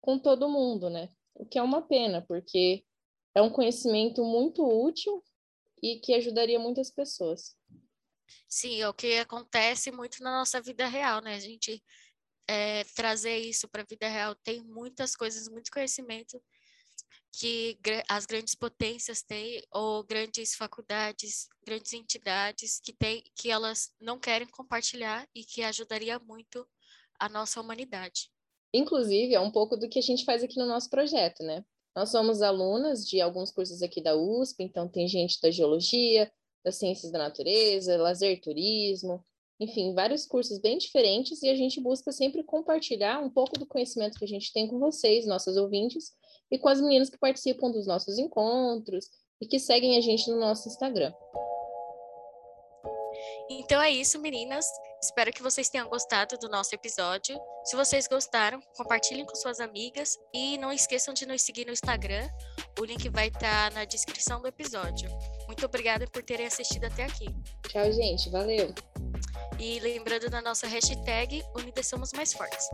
com 0.00 0.18
todo 0.18 0.48
mundo, 0.48 0.88
né? 0.88 1.10
O 1.34 1.44
que 1.44 1.58
é 1.58 1.62
uma 1.62 1.82
pena, 1.82 2.24
porque 2.26 2.84
é 3.34 3.42
um 3.42 3.50
conhecimento 3.50 4.24
muito 4.24 4.64
útil 4.64 5.22
e 5.82 5.98
que 5.98 6.14
ajudaria 6.14 6.58
muitas 6.58 6.90
pessoas. 6.90 7.56
Sim, 8.48 8.80
é 8.80 8.88
o 8.88 8.94
que 8.94 9.18
acontece 9.18 9.90
muito 9.90 10.22
na 10.22 10.38
nossa 10.38 10.60
vida 10.60 10.86
real, 10.86 11.20
né? 11.20 11.34
A 11.34 11.40
gente 11.40 11.82
é, 12.48 12.84
trazer 12.94 13.38
isso 13.38 13.68
para 13.68 13.82
a 13.82 13.86
vida 13.88 14.08
real 14.08 14.34
tem 14.34 14.62
muitas 14.62 15.16
coisas, 15.16 15.48
muito 15.48 15.70
conhecimento 15.70 16.40
que 17.32 17.78
as 18.08 18.24
grandes 18.24 18.54
potências 18.54 19.22
têm 19.22 19.62
ou 19.70 20.02
grandes 20.02 20.54
faculdades, 20.54 21.48
grandes 21.64 21.92
entidades 21.92 22.80
que 22.80 22.92
têm 22.92 23.22
que 23.34 23.50
elas 23.50 23.90
não 24.00 24.18
querem 24.18 24.48
compartilhar 24.48 25.28
e 25.34 25.44
que 25.44 25.62
ajudaria 25.62 26.18
muito 26.18 26.66
a 27.18 27.28
nossa 27.28 27.60
humanidade. 27.60 28.30
Inclusive, 28.72 29.34
é 29.34 29.40
um 29.40 29.50
pouco 29.50 29.76
do 29.76 29.88
que 29.88 29.98
a 29.98 30.02
gente 30.02 30.24
faz 30.24 30.42
aqui 30.42 30.58
no 30.58 30.66
nosso 30.66 30.88
projeto, 30.88 31.42
né? 31.42 31.64
Nós 31.94 32.10
somos 32.10 32.42
alunas 32.42 33.06
de 33.06 33.20
alguns 33.20 33.50
cursos 33.50 33.82
aqui 33.82 34.02
da 34.02 34.14
USP, 34.14 34.62
então 34.62 34.88
tem 34.88 35.08
gente 35.08 35.40
da 35.40 35.50
geologia, 35.50 36.30
das 36.64 36.76
ciências 36.76 37.10
da 37.10 37.18
natureza, 37.18 37.96
lazer 37.96 38.40
turismo, 38.40 39.24
enfim, 39.58 39.94
vários 39.94 40.26
cursos 40.26 40.58
bem 40.58 40.76
diferentes 40.78 41.42
e 41.42 41.48
a 41.48 41.54
gente 41.54 41.80
busca 41.80 42.12
sempre 42.12 42.42
compartilhar 42.42 43.20
um 43.20 43.30
pouco 43.30 43.58
do 43.58 43.66
conhecimento 43.66 44.18
que 44.18 44.24
a 44.24 44.28
gente 44.28 44.52
tem 44.52 44.68
com 44.68 44.78
vocês, 44.78 45.26
nossos 45.26 45.56
ouvintes, 45.56 46.12
e 46.50 46.58
com 46.58 46.68
as 46.68 46.80
meninas 46.80 47.10
que 47.10 47.18
participam 47.18 47.70
dos 47.70 47.86
nossos 47.86 48.18
encontros 48.18 49.06
e 49.40 49.46
que 49.46 49.58
seguem 49.58 49.96
a 49.96 50.00
gente 50.00 50.30
no 50.30 50.38
nosso 50.38 50.68
Instagram. 50.68 51.12
Então 53.48 53.80
é 53.80 53.90
isso, 53.90 54.20
meninas. 54.20 54.66
Espero 55.02 55.32
que 55.32 55.42
vocês 55.42 55.68
tenham 55.68 55.88
gostado 55.88 56.36
do 56.38 56.48
nosso 56.48 56.74
episódio. 56.74 57.38
Se 57.64 57.76
vocês 57.76 58.06
gostaram, 58.08 58.60
compartilhem 58.76 59.24
com 59.24 59.34
suas 59.34 59.60
amigas 59.60 60.16
e 60.34 60.58
não 60.58 60.72
esqueçam 60.72 61.14
de 61.14 61.26
nos 61.26 61.42
seguir 61.42 61.64
no 61.64 61.72
Instagram. 61.72 62.28
O 62.78 62.84
link 62.84 63.08
vai 63.08 63.28
estar 63.28 63.72
na 63.72 63.84
descrição 63.84 64.40
do 64.40 64.48
episódio. 64.48 65.08
Muito 65.46 65.64
obrigada 65.64 66.06
por 66.08 66.22
terem 66.22 66.46
assistido 66.46 66.84
até 66.84 67.04
aqui. 67.04 67.26
Tchau, 67.68 67.90
gente. 67.92 68.28
Valeu. 68.30 68.74
E 69.58 69.80
lembrando 69.80 70.28
da 70.28 70.42
nossa 70.42 70.66
hashtag 70.66 71.42
Unidas 71.54 71.86
Somos 71.86 72.12
Mais 72.12 72.32
Fortes. 72.32 72.68